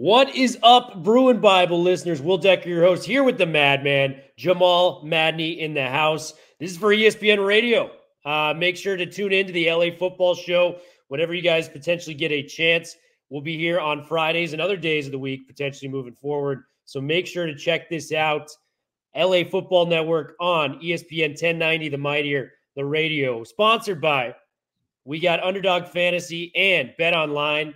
What 0.00 0.34
is 0.34 0.56
up, 0.62 1.02
Bruin 1.02 1.42
Bible 1.42 1.82
listeners? 1.82 2.22
Will 2.22 2.38
Decker, 2.38 2.70
your 2.70 2.82
host, 2.82 3.04
here 3.04 3.22
with 3.22 3.36
the 3.36 3.44
madman, 3.44 4.18
Jamal 4.34 5.04
Madney 5.04 5.58
in 5.58 5.74
the 5.74 5.86
house. 5.86 6.32
This 6.58 6.70
is 6.70 6.78
for 6.78 6.88
ESPN 6.88 7.46
Radio. 7.46 7.90
Uh, 8.24 8.54
make 8.56 8.78
sure 8.78 8.96
to 8.96 9.04
tune 9.04 9.30
in 9.30 9.46
to 9.46 9.52
the 9.52 9.70
LA 9.70 9.94
Football 9.94 10.34
Show 10.34 10.78
whenever 11.08 11.34
you 11.34 11.42
guys 11.42 11.68
potentially 11.68 12.14
get 12.14 12.32
a 12.32 12.42
chance. 12.42 12.96
We'll 13.28 13.42
be 13.42 13.58
here 13.58 13.78
on 13.78 14.02
Fridays 14.02 14.54
and 14.54 14.62
other 14.62 14.78
days 14.78 15.04
of 15.04 15.12
the 15.12 15.18
week, 15.18 15.46
potentially 15.46 15.90
moving 15.90 16.14
forward. 16.14 16.62
So 16.86 17.02
make 17.02 17.26
sure 17.26 17.44
to 17.44 17.54
check 17.54 17.90
this 17.90 18.10
out. 18.10 18.50
LA 19.14 19.44
Football 19.44 19.84
Network 19.84 20.34
on 20.40 20.80
ESPN 20.80 21.32
1090, 21.32 21.90
the 21.90 21.98
mightier, 21.98 22.52
the 22.74 22.86
radio. 22.86 23.44
Sponsored 23.44 24.00
by 24.00 24.34
we 25.04 25.20
got 25.20 25.44
Underdog 25.44 25.88
Fantasy 25.88 26.52
and 26.56 26.94
Bet 26.96 27.12
Online. 27.12 27.74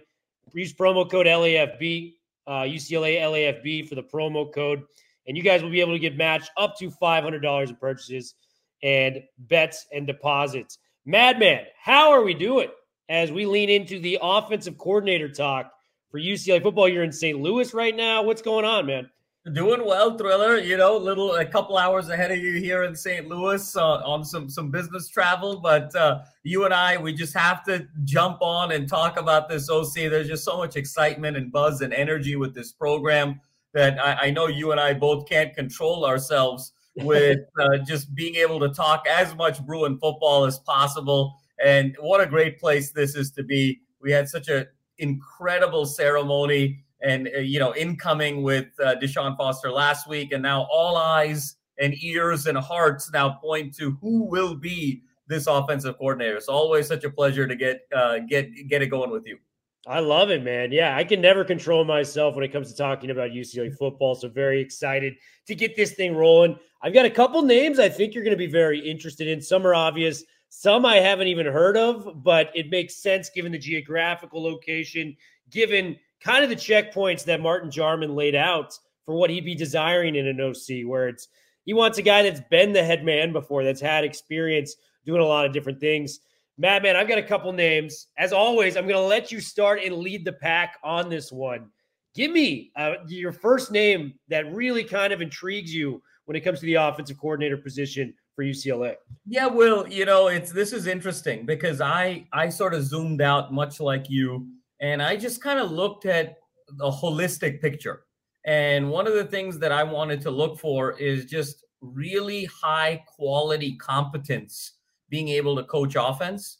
Use 0.54 0.72
promo 0.72 1.10
code 1.10 1.26
LAFB, 1.26 2.14
uh, 2.46 2.62
UCLA 2.62 3.20
LAFB 3.20 3.88
for 3.88 3.94
the 3.94 4.02
promo 4.02 4.52
code, 4.52 4.82
and 5.27 5.36
you 5.36 5.42
guys 5.42 5.62
will 5.62 5.70
be 5.70 5.80
able 5.80 5.92
to 5.92 5.98
get 5.98 6.16
matched 6.16 6.50
up 6.56 6.77
to 6.78 6.91
$500 6.91 7.69
in 7.69 7.77
purchases 7.77 8.34
and 8.83 9.22
bets 9.38 9.86
and 9.92 10.06
deposits. 10.06 10.78
Madman, 11.06 11.64
how 11.80 12.11
are 12.11 12.22
we 12.22 12.34
doing 12.34 12.69
as 13.08 13.33
we 13.33 13.46
lean 13.46 13.69
into 13.69 13.98
the 13.98 14.19
offensive 14.22 14.78
coordinator 14.78 15.28
talk 15.28 15.72
for 16.11 16.20
UCLA 16.20 16.62
football? 16.62 16.89
You're 16.89 17.02
in 17.02 17.12
St. 17.12 17.41
Louis 17.41 17.74
right 17.74 17.96
now. 17.96 18.22
What's 18.22 18.42
going 18.42 18.64
on, 18.64 18.86
man? 18.86 19.11
Doing 19.53 19.84
well, 19.84 20.17
Thriller. 20.17 20.56
You 20.56 20.78
know, 20.78 20.97
little 20.97 21.34
a 21.34 21.45
couple 21.45 21.77
hours 21.77 22.09
ahead 22.09 22.33
of 22.33 22.39
you 22.39 22.55
here 22.55 22.84
in 22.84 22.97
St. 22.97 23.28
Louis 23.28 23.77
uh, 23.77 23.97
on 23.97 24.25
some 24.25 24.48
some 24.48 24.70
business 24.70 25.11
travel, 25.11 25.61
but 25.61 25.95
uh, 25.95 26.20
you 26.45 26.64
and 26.64 26.73
I, 26.73 26.97
we 26.97 27.12
just 27.12 27.34
have 27.34 27.62
to 27.64 27.86
jump 28.05 28.39
on 28.41 28.73
and 28.73 28.89
talk 28.89 29.19
about 29.19 29.51
this 29.51 29.69
OC. 29.69 29.92
There's 29.95 30.28
just 30.28 30.45
so 30.45 30.56
much 30.56 30.77
excitement 30.77 31.36
and 31.36 31.53
buzz 31.53 31.83
and 31.83 31.92
energy 31.92 32.36
with 32.36 32.55
this 32.55 32.73
program 32.73 33.39
that 33.75 34.03
I, 34.03 34.28
I 34.28 34.31
know 34.31 34.47
you 34.47 34.73
and 34.73 34.81
I 34.81 34.95
both 34.95 35.28
can't 35.28 35.55
control 35.55 36.06
ourselves 36.06 36.73
with 36.97 37.41
uh, 37.61 37.77
just 37.86 38.14
being 38.14 38.36
able 38.36 38.58
to 38.61 38.70
talk 38.70 39.05
as 39.06 39.36
much 39.36 39.62
Bruin 39.67 39.98
football 39.98 40.47
as 40.47 40.58
possible. 40.61 41.36
And 41.62 41.95
what 42.01 42.23
a 42.23 42.27
great 42.27 42.58
place 42.58 42.92
this 42.92 43.14
is 43.14 43.31
to 43.33 43.42
be. 43.42 43.83
We 44.01 44.11
had 44.11 44.27
such 44.27 44.48
an 44.48 44.69
incredible 44.97 45.84
ceremony 45.84 46.83
and 47.00 47.28
uh, 47.34 47.41
you 47.41 47.59
know 47.59 47.75
incoming 47.75 48.42
with 48.42 48.69
uh, 48.83 48.97
Deshaun 48.97 49.37
Foster 49.37 49.70
last 49.70 50.09
week, 50.09 50.33
and 50.33 50.42
now 50.42 50.67
all 50.70 50.97
eyes 50.97 51.56
and 51.78 51.95
ears 52.03 52.47
and 52.47 52.56
hearts 52.56 53.11
now 53.12 53.31
point 53.31 53.75
to 53.77 53.97
who 54.01 54.25
will 54.25 54.55
be 54.55 55.03
this 55.27 55.47
offensive 55.47 55.97
coordinator. 55.98 56.36
It's 56.36 56.48
always 56.48 56.86
such 56.86 57.05
a 57.05 57.11
pleasure 57.11 57.47
to 57.47 57.56
get 57.56 57.81
uh, 57.95 58.19
get 58.20 58.51
get 58.69 58.83
it 58.83 58.89
going 58.89 59.11
with 59.11 59.27
you. 59.27 59.39
I 59.86 60.01
love 60.01 60.31
it, 60.31 60.42
man. 60.42 60.73
Yeah, 60.73 60.97
I 60.97 61.05
can 61.05 61.20
never 61.20 61.45
control 61.45 61.84
myself 61.84 62.34
when 62.34 62.45
it 62.45 62.53
comes 62.53 62.70
to 62.70 62.77
talking 62.77 63.11
about 63.11 63.33
UCLA 63.33 63.77
football. 63.77 64.14
So 64.14 64.29
very 64.29 64.61
excited 64.61 65.14
to 65.47 65.55
get 65.55 65.77
this 65.77 65.92
thing 65.92 66.17
rolling. 66.17 66.58
I've 66.83 66.95
got 66.95 67.05
a 67.05 67.11
couple 67.11 67.42
names 67.42 67.79
I 67.79 67.91
think 67.91 68.14
you're 68.14 68.25
going 68.25 68.36
to 68.36 68.39
be 68.39 68.51
very 68.51 68.79
interested 68.79 69.29
in. 69.29 69.42
Some 69.42 69.67
are 69.67 69.74
obvious, 69.74 70.24
some 70.48 70.86
I 70.86 70.97
haven't 70.97 71.29
even 71.29 71.47
heard 71.47 71.77
of, 71.77 72.23
but 72.23 72.51
it 72.55 72.70
makes 72.70 73.02
sense 73.02 73.29
given 73.29 73.52
the 73.52 73.58
geographical 73.58 74.42
location, 74.42 75.17
given 75.51 75.97
kind 76.24 76.42
of 76.42 76.51
the 76.51 76.57
checkpoints 76.57 77.24
that 77.24 77.40
Martin 77.40 77.70
Jarmond 77.70 78.14
laid 78.14 78.35
out 78.35 78.79
for 79.05 79.14
what 79.14 79.30
he'd 79.30 79.45
be 79.45 79.55
desiring 79.55 80.17
in 80.17 80.27
an 80.27 80.40
OC, 80.40 80.86
where 80.86 81.08
it's 81.08 81.29
he 81.64 81.74
wants 81.74 81.98
a 81.98 82.02
guy 82.02 82.23
that's 82.23 82.40
been 82.51 82.73
the 82.73 82.85
head 82.85 83.05
man 83.05 83.33
before, 83.33 83.64
that's 83.64 83.80
had 83.80 84.05
experience 84.05 84.77
doing 85.07 85.20
a 85.20 85.27
lot 85.27 85.46
of 85.46 85.52
different 85.52 85.80
things. 85.80 86.20
Madman, 86.57 86.96
I've 86.96 87.08
got 87.08 87.18
a 87.18 87.23
couple 87.23 87.52
names. 87.52 88.08
As 88.17 88.33
always, 88.33 88.77
I'm 88.77 88.86
going 88.86 89.01
to 89.01 89.07
let 89.07 89.33
you 89.33 89.40
start 89.40 89.80
and 89.83 89.96
lead 89.96 90.24
the 90.24 90.33
pack 90.33 90.79
on 90.85 91.08
this 91.08 91.33
one. 91.33 91.68
Give 92.14 92.30
me 92.30 92.70
uh, 92.77 92.95
your 93.08 93.33
first 93.33 93.73
name 93.73 94.14
that 94.29 94.52
really 94.52 94.85
kind 94.85 95.12
of 95.12 95.20
intrigues 95.20 95.74
you 95.74 96.01
when 96.27 96.36
it 96.36 96.41
comes 96.41 96.61
to 96.61 96.67
the 96.67 96.74
offensive 96.74 97.18
coordinator 97.18 97.56
position 97.56 98.14
for 98.36 98.45
UCLA. 98.45 98.95
Yeah, 99.27 99.46
well, 99.46 99.89
you 99.89 100.05
know, 100.05 100.29
it's 100.29 100.52
this 100.52 100.73
is 100.73 100.86
interesting 100.86 101.45
because 101.45 101.80
I 101.80 102.27
I 102.33 102.51
sort 102.51 102.74
of 102.74 102.85
zoomed 102.85 103.20
out 103.20 103.52
much 103.52 103.80
like 103.80 104.08
you 104.08 104.46
and 104.80 105.02
I 105.02 105.17
just 105.17 105.42
kind 105.42 105.58
of 105.58 105.70
looked 105.70 106.07
at 106.07 106.36
the 106.68 106.90
holistic 106.90 107.61
picture. 107.61 108.05
And 108.46 108.90
one 108.90 109.07
of 109.07 109.14
the 109.14 109.24
things 109.24 109.58
that 109.61 109.73
I 109.73 109.83
wanted 109.83 110.20
to 110.23 110.30
look 110.30 110.58
for 110.58 110.98
is 110.98 111.24
just 111.24 111.64
really 111.80 112.45
high 112.46 113.02
quality 113.07 113.77
competence 113.77 114.73
being 115.08 115.29
able 115.29 115.57
to 115.57 115.64
coach 115.64 115.96
offense 115.98 116.58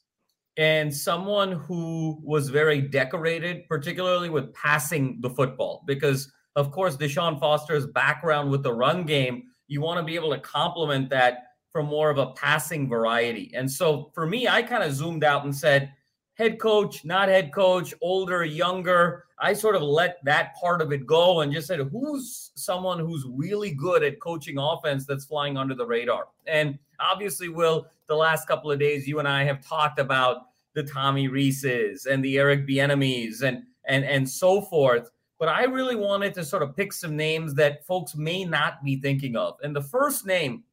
and 0.56 0.94
someone 0.94 1.52
who 1.52 2.20
was 2.22 2.48
very 2.48 2.80
decorated, 2.80 3.66
particularly 3.69 4.31
with 4.31 4.52
passing 4.54 5.19
the 5.20 5.31
football. 5.31 5.82
Because, 5.86 6.31
of 6.56 6.70
course, 6.70 6.96
Deshaun 6.96 7.41
Foster's 7.41 7.86
background 7.86 8.50
with 8.50 8.62
the 8.62 8.72
run 8.72 9.04
game, 9.04 9.44
you 9.66 9.81
want 9.81 9.98
to 9.98 10.04
be 10.04 10.14
able 10.14 10.31
to 10.31 10.38
complement 10.38 11.10
that 11.10 11.38
from 11.72 11.86
more 11.86 12.08
of 12.08 12.19
a 12.19 12.32
passing 12.34 12.88
variety. 12.88 13.50
And 13.54 13.70
so 13.70 14.12
for 14.14 14.26
me, 14.26 14.46
I 14.46 14.62
kind 14.62 14.84
of 14.84 14.92
zoomed 14.92 15.25
out 15.25 15.44
and 15.44 15.54
said, 15.54 15.92
head 16.34 16.58
coach, 16.58 17.04
not 17.04 17.28
head 17.28 17.52
coach, 17.52 17.94
older, 18.00 18.44
younger. 18.44 19.24
I 19.38 19.52
sort 19.52 19.76
of 19.76 19.82
let 19.82 20.18
that 20.24 20.54
part 20.60 20.82
of 20.82 20.92
it 20.92 21.06
go 21.06 21.40
and 21.40 21.52
just 21.52 21.68
said, 21.68 21.80
who's 21.92 22.50
someone 22.54 22.98
who's 22.98 23.24
really 23.28 23.70
good 23.70 24.02
at 24.02 24.20
coaching 24.20 24.58
offense 24.58 25.06
that's 25.06 25.24
flying 25.24 25.56
under 25.56 25.74
the 25.74 25.86
radar? 25.86 26.28
And 26.46 26.78
obviously, 27.00 27.48
Will, 27.48 27.86
the 28.06 28.16
last 28.16 28.46
couple 28.46 28.70
of 28.70 28.78
days, 28.78 29.06
you 29.06 29.18
and 29.18 29.28
I 29.28 29.44
have 29.44 29.64
talked 29.64 29.98
about 29.98 30.48
the 30.74 30.82
Tommy 30.82 31.28
Reeses 31.28 32.06
and 32.06 32.24
the 32.24 32.38
Eric 32.38 32.66
Bieniemys 32.66 33.42
and 33.42 33.62
and 33.86 34.04
and 34.04 34.28
so 34.28 34.60
forth. 34.60 35.10
But 35.38 35.48
I 35.48 35.64
really 35.64 35.96
wanted 35.96 36.34
to 36.34 36.44
sort 36.44 36.62
of 36.62 36.76
pick 36.76 36.92
some 36.92 37.16
names 37.16 37.54
that 37.54 37.84
folks 37.86 38.16
may 38.16 38.44
not 38.44 38.82
be 38.82 38.96
thinking 38.96 39.36
of. 39.36 39.56
And 39.62 39.74
the 39.74 39.82
first 39.82 40.26
name, 40.26 40.64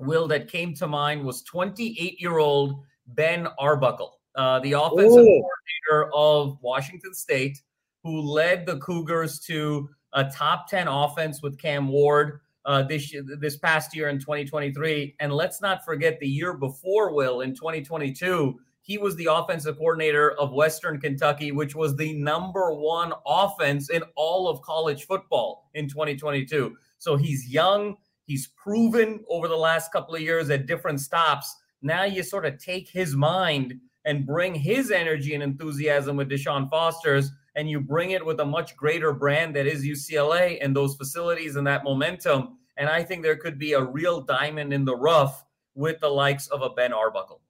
Will, 0.00 0.28
that 0.28 0.48
came 0.48 0.74
to 0.74 0.86
mind 0.86 1.24
was 1.24 1.42
28 1.42 2.20
year 2.20 2.38
old 2.38 2.82
Ben 3.06 3.48
Arbuckle 3.58 4.18
uh, 4.34 4.60
the 4.60 4.72
offensive 4.72 5.20
Ooh. 5.20 5.42
coordinator 5.42 6.10
of 6.14 6.58
Washington 6.62 7.14
State, 7.14 7.60
who 8.02 8.20
led 8.20 8.66
the 8.66 8.78
Cougars 8.78 9.38
to 9.40 9.88
a 10.12 10.24
top 10.24 10.68
10 10.68 10.88
offense 10.88 11.42
with 11.42 11.58
Cam 11.58 11.88
Ward 11.88 12.40
uh, 12.64 12.82
this 12.82 13.14
this 13.40 13.56
past 13.56 13.94
year 13.94 14.08
in 14.08 14.18
2023. 14.18 15.16
And 15.20 15.32
let's 15.32 15.60
not 15.60 15.84
forget 15.84 16.18
the 16.20 16.28
year 16.28 16.54
before, 16.54 17.14
Will, 17.14 17.40
in 17.40 17.54
2022, 17.54 18.58
he 18.82 18.98
was 18.98 19.14
the 19.16 19.28
offensive 19.30 19.78
coordinator 19.78 20.32
of 20.32 20.52
Western 20.52 21.00
Kentucky, 21.00 21.52
which 21.52 21.74
was 21.74 21.96
the 21.96 22.12
number 22.14 22.72
one 22.72 23.12
offense 23.26 23.90
in 23.90 24.02
all 24.16 24.48
of 24.48 24.60
college 24.62 25.06
football 25.06 25.70
in 25.74 25.88
2022. 25.88 26.76
So 26.98 27.16
he's 27.16 27.48
young. 27.48 27.96
He's 28.26 28.48
proven 28.48 29.24
over 29.28 29.46
the 29.46 29.56
last 29.56 29.92
couple 29.92 30.14
of 30.14 30.20
years 30.20 30.50
at 30.50 30.66
different 30.66 31.00
stops. 31.00 31.56
Now 31.80 32.04
you 32.04 32.22
sort 32.22 32.44
of 32.44 32.58
take 32.58 32.88
his 32.88 33.14
mind 33.14 33.74
and 34.04 34.26
bring 34.26 34.54
his 34.54 34.90
energy 34.90 35.34
and 35.34 35.42
enthusiasm 35.42 36.16
with 36.16 36.28
Deshaun 36.28 36.68
Foster's, 36.70 37.30
and 37.54 37.68
you 37.68 37.80
bring 37.80 38.12
it 38.12 38.24
with 38.24 38.40
a 38.40 38.44
much 38.44 38.76
greater 38.76 39.12
brand 39.12 39.54
that 39.56 39.66
is 39.66 39.84
UCLA 39.84 40.58
and 40.62 40.74
those 40.74 40.96
facilities 40.96 41.56
and 41.56 41.66
that 41.66 41.84
momentum. 41.84 42.58
And 42.76 42.88
I 42.88 43.02
think 43.02 43.22
there 43.22 43.36
could 43.36 43.58
be 43.58 43.74
a 43.74 43.82
real 43.82 44.22
diamond 44.22 44.72
in 44.72 44.84
the 44.84 44.96
rough 44.96 45.44
with 45.74 46.00
the 46.00 46.08
likes 46.08 46.48
of 46.48 46.62
a 46.62 46.70
Ben 46.70 46.92
Arbuckle. 46.92 47.40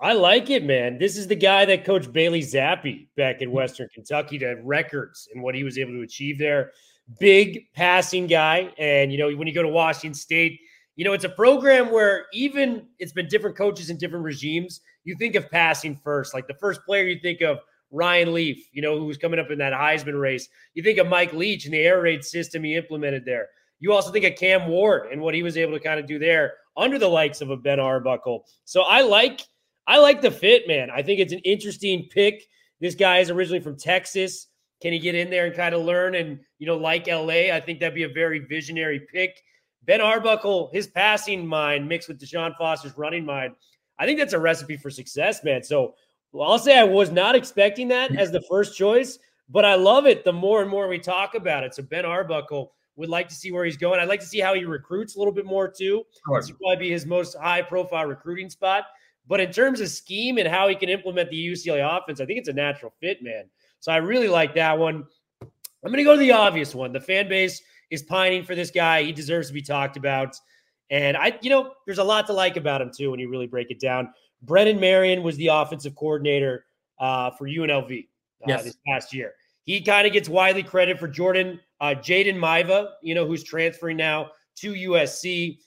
I 0.00 0.12
like 0.12 0.48
it, 0.50 0.64
man. 0.64 0.98
This 0.98 1.16
is 1.16 1.26
the 1.26 1.34
guy 1.34 1.64
that 1.64 1.84
coached 1.84 2.12
Bailey 2.12 2.40
Zappe 2.40 3.08
back 3.16 3.42
in 3.42 3.50
Western 3.50 3.88
Kentucky 3.92 4.38
to 4.38 4.54
records 4.62 5.28
and 5.34 5.42
what 5.42 5.56
he 5.56 5.64
was 5.64 5.76
able 5.76 5.92
to 5.92 6.02
achieve 6.02 6.38
there. 6.38 6.70
Big 7.18 7.72
passing 7.74 8.26
guy. 8.28 8.72
And, 8.78 9.10
you 9.10 9.18
know, 9.18 9.30
when 9.36 9.48
you 9.48 9.54
go 9.54 9.62
to 9.62 9.68
Washington 9.68 10.14
State, 10.14 10.60
you 10.98 11.04
know, 11.04 11.12
it's 11.12 11.24
a 11.24 11.28
program 11.28 11.92
where 11.92 12.26
even 12.32 12.88
it's 12.98 13.12
been 13.12 13.28
different 13.28 13.56
coaches 13.56 13.88
and 13.88 14.00
different 14.00 14.24
regimes. 14.24 14.80
You 15.04 15.14
think 15.16 15.36
of 15.36 15.48
passing 15.48 15.94
first. 15.94 16.34
Like 16.34 16.48
the 16.48 16.54
first 16.54 16.84
player 16.84 17.04
you 17.04 17.20
think 17.20 17.40
of 17.40 17.58
Ryan 17.92 18.34
Leaf, 18.34 18.66
you 18.72 18.82
know, 18.82 18.98
who 18.98 19.04
was 19.04 19.16
coming 19.16 19.38
up 19.38 19.52
in 19.52 19.58
that 19.58 19.72
Heisman 19.72 20.20
race. 20.20 20.48
You 20.74 20.82
think 20.82 20.98
of 20.98 21.06
Mike 21.06 21.32
Leach 21.32 21.66
and 21.66 21.72
the 21.72 21.78
air 21.78 22.02
raid 22.02 22.24
system 22.24 22.64
he 22.64 22.74
implemented 22.74 23.24
there. 23.24 23.46
You 23.78 23.92
also 23.92 24.10
think 24.10 24.24
of 24.24 24.34
Cam 24.34 24.66
Ward 24.66 25.12
and 25.12 25.20
what 25.20 25.36
he 25.36 25.44
was 25.44 25.56
able 25.56 25.74
to 25.74 25.78
kind 25.78 26.00
of 26.00 26.06
do 26.06 26.18
there 26.18 26.54
under 26.76 26.98
the 26.98 27.06
likes 27.06 27.40
of 27.40 27.50
a 27.50 27.56
Ben 27.56 27.78
Arbuckle. 27.78 28.44
So 28.64 28.82
I 28.82 29.02
like 29.02 29.42
I 29.86 29.98
like 29.98 30.20
the 30.20 30.32
fit, 30.32 30.66
man. 30.66 30.90
I 30.90 31.02
think 31.04 31.20
it's 31.20 31.32
an 31.32 31.38
interesting 31.44 32.08
pick. 32.10 32.42
This 32.80 32.96
guy 32.96 33.18
is 33.18 33.30
originally 33.30 33.60
from 33.60 33.78
Texas. 33.78 34.48
Can 34.82 34.92
he 34.92 34.98
get 34.98 35.14
in 35.14 35.30
there 35.30 35.46
and 35.46 35.54
kind 35.54 35.76
of 35.76 35.82
learn 35.82 36.16
and, 36.16 36.40
you 36.58 36.66
know, 36.66 36.76
like 36.76 37.06
LA? 37.06 37.54
I 37.54 37.62
think 37.64 37.78
that'd 37.78 37.94
be 37.94 38.02
a 38.02 38.08
very 38.08 38.40
visionary 38.40 39.06
pick. 39.12 39.40
Ben 39.84 40.00
Arbuckle, 40.00 40.70
his 40.72 40.86
passing 40.86 41.46
mind 41.46 41.88
mixed 41.88 42.08
with 42.08 42.20
Deshaun 42.20 42.56
Foster's 42.56 42.96
running 42.98 43.24
mind, 43.24 43.54
I 43.98 44.06
think 44.06 44.18
that's 44.18 44.34
a 44.34 44.38
recipe 44.38 44.76
for 44.76 44.90
success, 44.90 45.42
man. 45.42 45.62
So 45.62 45.94
well, 46.32 46.50
I'll 46.50 46.58
say 46.58 46.78
I 46.78 46.84
was 46.84 47.10
not 47.10 47.34
expecting 47.34 47.88
that 47.88 48.14
as 48.16 48.30
the 48.30 48.42
first 48.42 48.76
choice, 48.76 49.18
but 49.48 49.64
I 49.64 49.74
love 49.76 50.06
it 50.06 50.24
the 50.24 50.32
more 50.32 50.60
and 50.60 50.70
more 50.70 50.88
we 50.88 50.98
talk 50.98 51.34
about 51.34 51.64
it. 51.64 51.74
So 51.74 51.82
Ben 51.82 52.04
Arbuckle 52.04 52.72
would 52.96 53.08
like 53.08 53.28
to 53.28 53.34
see 53.34 53.50
where 53.50 53.64
he's 53.64 53.76
going. 53.76 53.98
I'd 53.98 54.08
like 54.08 54.20
to 54.20 54.26
see 54.26 54.40
how 54.40 54.54
he 54.54 54.64
recruits 54.64 55.16
a 55.16 55.18
little 55.18 55.32
bit 55.32 55.46
more 55.46 55.68
too. 55.68 56.04
Sure. 56.26 56.40
This 56.40 56.50
would 56.50 56.58
probably 56.58 56.76
be 56.76 56.90
his 56.90 57.06
most 57.06 57.36
high 57.38 57.62
profile 57.62 58.06
recruiting 58.06 58.50
spot. 58.50 58.84
But 59.26 59.40
in 59.40 59.52
terms 59.52 59.80
of 59.80 59.88
scheme 59.88 60.38
and 60.38 60.48
how 60.48 60.68
he 60.68 60.74
can 60.74 60.88
implement 60.88 61.30
the 61.30 61.48
UCLA 61.48 61.96
offense, 61.96 62.20
I 62.20 62.26
think 62.26 62.38
it's 62.38 62.48
a 62.48 62.52
natural 62.52 62.92
fit, 63.00 63.22
man. 63.22 63.44
So 63.80 63.92
I 63.92 63.96
really 63.98 64.28
like 64.28 64.54
that 64.54 64.78
one. 64.78 65.04
I'm 65.40 65.92
going 65.92 65.98
to 65.98 66.04
go 66.04 66.14
to 66.14 66.18
the 66.18 66.32
obvious 66.32 66.74
one. 66.74 66.92
The 66.92 67.00
fan 67.00 67.28
base 67.28 67.62
is 67.90 68.02
pining 68.02 68.44
for 68.44 68.54
this 68.54 68.70
guy. 68.70 69.02
He 69.02 69.12
deserves 69.12 69.48
to 69.48 69.54
be 69.54 69.62
talked 69.62 69.96
about. 69.96 70.36
And 70.90 71.16
I, 71.16 71.38
you 71.42 71.50
know, 71.50 71.72
there's 71.86 71.98
a 71.98 72.04
lot 72.04 72.26
to 72.26 72.32
like 72.32 72.56
about 72.56 72.80
him 72.80 72.90
too 72.94 73.10
when 73.10 73.20
you 73.20 73.28
really 73.28 73.46
break 73.46 73.70
it 73.70 73.80
down. 73.80 74.12
Brennan 74.42 74.80
Marion 74.80 75.22
was 75.22 75.36
the 75.36 75.48
offensive 75.48 75.94
coordinator 75.94 76.64
uh, 76.98 77.30
for 77.32 77.46
UNLV 77.46 78.04
uh, 78.04 78.46
Yes. 78.46 78.64
this 78.64 78.76
past 78.86 79.12
year. 79.12 79.32
He 79.64 79.80
kind 79.82 80.06
of 80.06 80.12
gets 80.12 80.28
widely 80.28 80.62
credit 80.62 80.98
for 80.98 81.08
Jordan 81.08 81.60
uh, 81.80 81.94
Jaden 81.94 82.36
Maiava, 82.36 82.90
you 83.02 83.14
know, 83.14 83.26
who's 83.26 83.44
transferring 83.44 83.96
now 83.96 84.30
to 84.56 84.72
USC. 84.72 85.58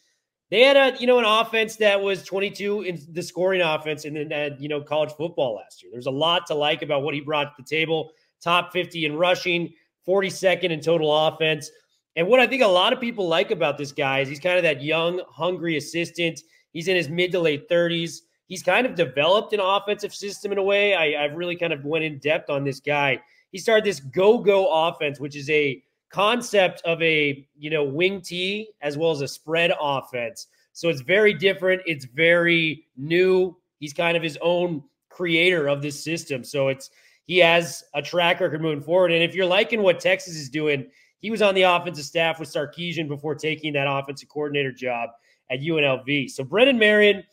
They 0.49 0.61
had 0.61 0.75
a, 0.75 0.99
you 0.99 1.07
know, 1.07 1.19
an 1.19 1.25
offense 1.25 1.77
that 1.77 2.01
was 2.01 2.23
22 2.23 2.81
in 2.81 2.99
the 3.11 3.23
scoring 3.23 3.61
offense 3.61 4.03
and 4.03 4.15
then 4.15 4.31
had, 4.31 4.57
you 4.59 4.67
know, 4.67 4.81
college 4.81 5.11
football 5.13 5.55
last 5.55 5.81
year. 5.81 5.91
There's 5.93 6.07
a 6.07 6.11
lot 6.11 6.45
to 6.47 6.55
like 6.55 6.81
about 6.81 7.03
what 7.03 7.13
he 7.13 7.21
brought 7.21 7.55
to 7.55 7.63
the 7.63 7.67
table. 7.67 8.11
Top 8.41 8.73
50 8.73 9.05
in 9.05 9.15
rushing, 9.15 9.73
42nd 10.05 10.71
in 10.71 10.81
total 10.81 11.15
offense. 11.27 11.71
And 12.15 12.27
what 12.27 12.39
I 12.39 12.47
think 12.47 12.61
a 12.61 12.67
lot 12.67 12.93
of 12.93 12.99
people 12.99 13.27
like 13.27 13.51
about 13.51 13.77
this 13.77 13.91
guy 13.91 14.19
is 14.19 14.27
he's 14.27 14.39
kind 14.39 14.57
of 14.57 14.63
that 14.63 14.81
young, 14.81 15.21
hungry 15.29 15.77
assistant. 15.77 16.41
He's 16.73 16.87
in 16.87 16.95
his 16.95 17.09
mid 17.09 17.31
to 17.31 17.39
late 17.39 17.69
30s. 17.69 18.19
He's 18.47 18.63
kind 18.63 18.85
of 18.85 18.95
developed 18.95 19.53
an 19.53 19.61
offensive 19.61 20.13
system 20.13 20.51
in 20.51 20.57
a 20.57 20.63
way. 20.63 20.93
I, 20.93 21.23
I've 21.23 21.35
really 21.35 21.55
kind 21.55 21.71
of 21.71 21.85
went 21.85 22.03
in 22.03 22.19
depth 22.19 22.49
on 22.49 22.65
this 22.65 22.81
guy. 22.81 23.21
He 23.51 23.57
started 23.57 23.85
this 23.85 24.01
go-go 24.01 24.67
offense, 24.87 25.19
which 25.19 25.37
is 25.37 25.49
a 25.49 25.81
concept 26.09 26.81
of 26.83 27.01
a 27.01 27.47
you 27.57 27.69
know 27.69 27.85
wing 27.85 28.21
tee 28.21 28.67
as 28.81 28.97
well 28.97 29.11
as 29.11 29.21
a 29.21 29.27
spread 29.27 29.71
offense. 29.79 30.47
So 30.73 30.89
it's 30.89 31.01
very 31.01 31.33
different. 31.33 31.81
It's 31.85 32.05
very 32.05 32.85
new. 32.97 33.57
He's 33.79 33.93
kind 33.93 34.17
of 34.17 34.23
his 34.23 34.37
own 34.41 34.83
creator 35.09 35.67
of 35.67 35.81
this 35.81 36.01
system. 36.03 36.43
So 36.43 36.67
it's 36.69 36.89
he 37.25 37.37
has 37.37 37.83
a 37.93 38.01
track 38.01 38.39
record 38.41 38.61
moving 38.61 38.81
forward. 38.81 39.11
And 39.11 39.23
if 39.23 39.33
you're 39.33 39.45
liking 39.45 39.81
what 39.81 39.99
Texas 39.99 40.35
is 40.35 40.49
doing, 40.49 40.87
he 41.21 41.31
was 41.31 41.41
on 41.41 41.55
the 41.55 41.61
offensive 41.63 42.05
staff 42.05 42.39
with 42.39 42.49
Sarkisian 42.51 43.07
before 43.07 43.35
taking 43.35 43.73
that 43.73 43.87
offensive 43.87 44.27
coordinator 44.27 44.71
job 44.71 45.11
at 45.49 45.59
UNLV. 45.59 46.29
So 46.29 46.43
Brennan 46.43 46.79
Marion, 46.79 47.23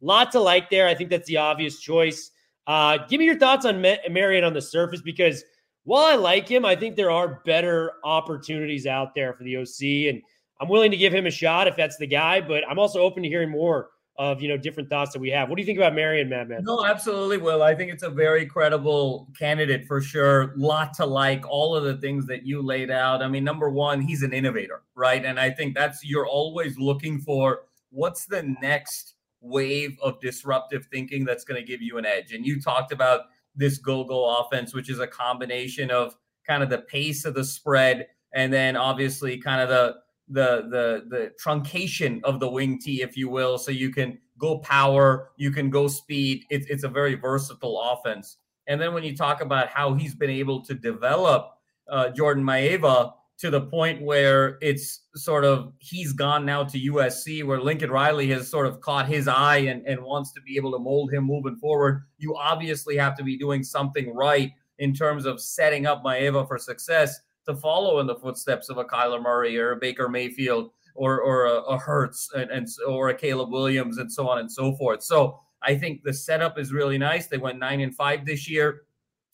lot 0.00 0.30
to 0.32 0.40
like 0.40 0.70
there. 0.70 0.86
I 0.86 0.94
think 0.94 1.10
that's 1.10 1.26
the 1.26 1.38
obvious 1.38 1.80
choice. 1.80 2.30
Uh, 2.66 2.98
give 3.08 3.18
me 3.18 3.24
your 3.24 3.38
thoughts 3.38 3.64
on 3.64 3.80
Ma- 3.80 3.96
Marion 4.10 4.44
on 4.44 4.52
the 4.52 4.60
surface 4.60 5.00
because 5.00 5.42
while 5.84 6.04
I 6.04 6.16
like 6.16 6.46
him, 6.46 6.66
I 6.66 6.76
think 6.76 6.96
there 6.96 7.10
are 7.10 7.40
better 7.46 7.92
opportunities 8.04 8.86
out 8.86 9.14
there 9.14 9.32
for 9.32 9.42
the 9.44 9.56
OC, 9.56 10.12
and 10.12 10.22
I'm 10.60 10.68
willing 10.68 10.90
to 10.90 10.98
give 10.98 11.14
him 11.14 11.24
a 11.24 11.30
shot 11.30 11.66
if 11.66 11.76
that's 11.76 11.96
the 11.96 12.06
guy. 12.06 12.42
But 12.42 12.62
I'm 12.68 12.78
also 12.78 13.00
open 13.00 13.22
to 13.22 13.28
hearing 13.28 13.50
more 13.50 13.88
of 14.18 14.42
you 14.42 14.48
know 14.48 14.56
different 14.56 14.90
thoughts 14.90 15.12
that 15.12 15.20
we 15.20 15.30
have. 15.30 15.48
What 15.48 15.56
do 15.56 15.62
you 15.62 15.66
think 15.66 15.78
about 15.78 15.94
Marion, 15.94 16.28
Madman? 16.28 16.64
No, 16.64 16.84
absolutely, 16.84 17.38
Will. 17.38 17.62
I 17.62 17.74
think 17.74 17.92
it's 17.92 18.02
a 18.02 18.10
very 18.10 18.44
credible 18.44 19.28
candidate 19.38 19.86
for 19.86 20.00
sure. 20.00 20.52
Lot 20.56 20.92
to 20.94 21.06
like 21.06 21.48
all 21.48 21.76
of 21.76 21.84
the 21.84 21.96
things 21.98 22.26
that 22.26 22.44
you 22.44 22.60
laid 22.60 22.90
out. 22.90 23.22
I 23.22 23.28
mean, 23.28 23.44
number 23.44 23.70
one, 23.70 24.00
he's 24.00 24.22
an 24.22 24.32
innovator, 24.32 24.82
right? 24.96 25.24
And 25.24 25.38
I 25.38 25.50
think 25.50 25.74
that's 25.74 26.04
you're 26.04 26.26
always 26.26 26.78
looking 26.78 27.20
for 27.20 27.60
what's 27.90 28.26
the 28.26 28.42
next 28.60 29.14
wave 29.40 29.96
of 30.02 30.20
disruptive 30.20 30.86
thinking 30.90 31.24
that's 31.24 31.44
going 31.44 31.60
to 31.60 31.66
give 31.66 31.80
you 31.80 31.96
an 31.98 32.04
edge. 32.04 32.32
And 32.32 32.44
you 32.44 32.60
talked 32.60 32.92
about 32.92 33.22
this 33.54 33.78
go-go 33.78 34.40
offense, 34.40 34.74
which 34.74 34.90
is 34.90 34.98
a 34.98 35.06
combination 35.06 35.90
of 35.90 36.16
kind 36.46 36.62
of 36.62 36.70
the 36.70 36.78
pace 36.78 37.24
of 37.24 37.34
the 37.34 37.44
spread 37.44 38.08
and 38.34 38.52
then 38.52 38.76
obviously 38.76 39.38
kind 39.38 39.60
of 39.60 39.68
the 39.68 39.96
the 40.30 40.68
the 40.70 41.04
the 41.08 41.32
truncation 41.42 42.20
of 42.24 42.40
the 42.40 42.48
wing 42.48 42.78
T, 42.78 43.02
if 43.02 43.16
you 43.16 43.28
will, 43.28 43.58
so 43.58 43.70
you 43.70 43.90
can 43.90 44.18
go 44.38 44.58
power, 44.58 45.30
you 45.36 45.50
can 45.50 45.70
go 45.70 45.88
speed. 45.88 46.44
It's 46.50 46.66
it's 46.68 46.84
a 46.84 46.88
very 46.88 47.14
versatile 47.14 47.80
offense. 47.80 48.36
And 48.66 48.80
then 48.80 48.92
when 48.92 49.02
you 49.02 49.16
talk 49.16 49.40
about 49.40 49.68
how 49.68 49.94
he's 49.94 50.14
been 50.14 50.30
able 50.30 50.62
to 50.64 50.74
develop 50.74 51.54
uh, 51.88 52.10
Jordan 52.10 52.44
Maiava 52.44 53.12
to 53.38 53.50
the 53.50 53.62
point 53.62 54.02
where 54.02 54.58
it's 54.60 55.02
sort 55.14 55.44
of 55.44 55.72
he's 55.78 56.12
gone 56.12 56.44
now 56.44 56.64
to 56.64 56.78
USC, 56.78 57.44
where 57.44 57.60
Lincoln 57.60 57.90
Riley 57.90 58.28
has 58.30 58.48
sort 58.48 58.66
of 58.66 58.80
caught 58.80 59.08
his 59.08 59.28
eye 59.28 59.58
and, 59.58 59.86
and 59.86 60.02
wants 60.02 60.32
to 60.32 60.40
be 60.42 60.56
able 60.56 60.72
to 60.72 60.78
mold 60.78 61.12
him 61.12 61.24
moving 61.24 61.56
forward. 61.56 62.02
You 62.18 62.36
obviously 62.36 62.96
have 62.96 63.16
to 63.16 63.24
be 63.24 63.38
doing 63.38 63.62
something 63.62 64.14
right 64.14 64.52
in 64.78 64.92
terms 64.92 65.24
of 65.24 65.40
setting 65.40 65.86
up 65.86 66.04
Maiava 66.04 66.46
for 66.46 66.58
success 66.58 67.20
to 67.48 67.56
follow 67.56 67.98
in 67.98 68.06
the 68.06 68.14
footsteps 68.14 68.68
of 68.68 68.76
a 68.78 68.84
Kyler 68.84 69.22
Murray 69.22 69.58
or 69.58 69.72
a 69.72 69.76
Baker 69.76 70.08
Mayfield 70.08 70.70
or 70.94 71.20
or 71.20 71.46
a, 71.46 71.60
a 71.62 71.78
Hurts 71.78 72.30
and, 72.34 72.50
and 72.50 72.68
or 72.86 73.08
a 73.08 73.14
Caleb 73.14 73.50
Williams 73.50 73.98
and 73.98 74.12
so 74.12 74.28
on 74.28 74.38
and 74.38 74.50
so 74.50 74.74
forth. 74.74 75.02
So 75.02 75.40
I 75.62 75.74
think 75.76 76.02
the 76.02 76.12
setup 76.12 76.58
is 76.58 76.72
really 76.72 76.98
nice. 76.98 77.26
They 77.26 77.38
went 77.38 77.58
nine 77.58 77.80
and 77.80 77.94
five 77.94 78.24
this 78.24 78.48
year. 78.48 78.82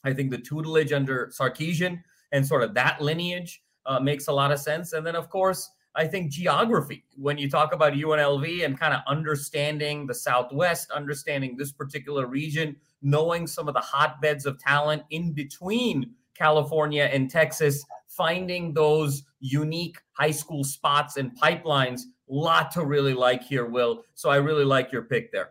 I 0.05 0.13
think 0.13 0.31
the 0.31 0.39
tutelage 0.39 0.93
under 0.93 1.31
Sarkisian 1.39 2.03
and 2.33 2.47
sort 2.47 2.63
of 2.63 2.75
that 2.75 3.01
lineage 3.01 3.63
uh, 3.87 4.01
makes 4.01 4.29
a 4.29 4.33
lot 4.33 4.53
of 4.53 4.61
sense. 4.61 4.93
And 4.93 5.07
then 5.07 5.17
of 5.17 5.29
course 5.29 5.71
I 5.97 6.07
think 6.07 6.31
geography 6.31 7.05
when 7.17 7.39
you 7.39 7.49
talk 7.49 7.73
about 7.73 7.93
UNLV 7.93 8.65
and 8.65 8.79
kind 8.79 8.95
of 8.95 9.01
understanding 9.07 10.07
the 10.07 10.15
Southwest, 10.15 10.91
understanding 10.91 11.57
this 11.57 11.73
particular 11.73 12.27
region, 12.27 12.77
knowing 13.03 13.47
some 13.47 13.69
of 13.69 13.75
the 13.75 13.81
hotbeds 13.81 14.47
of 14.47 14.59
talent 14.59 15.03
in 15.11 15.33
between 15.33 16.15
California 16.37 17.09
and 17.13 17.31
Texas, 17.31 17.85
finding 18.09 18.73
those 18.73 19.23
unique 19.41 19.99
high 20.13 20.31
school 20.31 20.65
spots 20.65 21.17
and 21.17 21.39
pipelines. 21.41 22.03
Lot 22.29 22.71
to 22.73 22.85
really 22.85 23.15
like 23.15 23.43
here, 23.43 23.67
Will. 23.67 24.03
So 24.15 24.31
I 24.31 24.37
really 24.37 24.65
like 24.65 24.91
your 24.93 25.03
pick 25.03 25.31
there. 25.33 25.51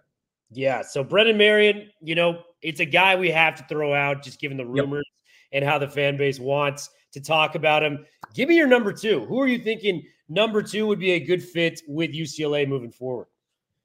Yeah. 0.52 0.82
So 0.82 1.04
Brennan 1.04 1.38
Marion, 1.38 1.90
you 2.02 2.16
know, 2.16 2.44
it's 2.62 2.80
a 2.80 2.86
guy 2.86 3.16
we 3.16 3.30
have 3.32 3.56
to 3.56 3.64
throw 3.66 3.94
out 3.94 4.24
just 4.24 4.40
given 4.40 4.58
the 4.58 4.64
Yep. 4.64 4.86
rumors 4.86 5.06
and 5.52 5.64
how 5.64 5.78
the 5.78 5.88
fan 5.88 6.18
base 6.18 6.40
wants 6.40 6.90
to 7.12 7.22
talk 7.22 7.56
about 7.56 7.84
him. 7.84 8.06
Give 8.34 8.50
me 8.50 8.56
your 8.56 8.68
number 8.68 8.92
two. 8.92 9.26
Who 9.26 9.40
are 9.40 9.48
you 9.48 9.60
thinking 9.60 10.04
number 10.30 10.64
two 10.64 10.88
would 10.88 11.00
be 11.00 11.12
a 11.12 11.20
good 11.20 11.44
fit 11.44 11.82
with 11.88 12.12
UCLA 12.12 12.68
moving 12.68 12.92
forward? 12.92 13.28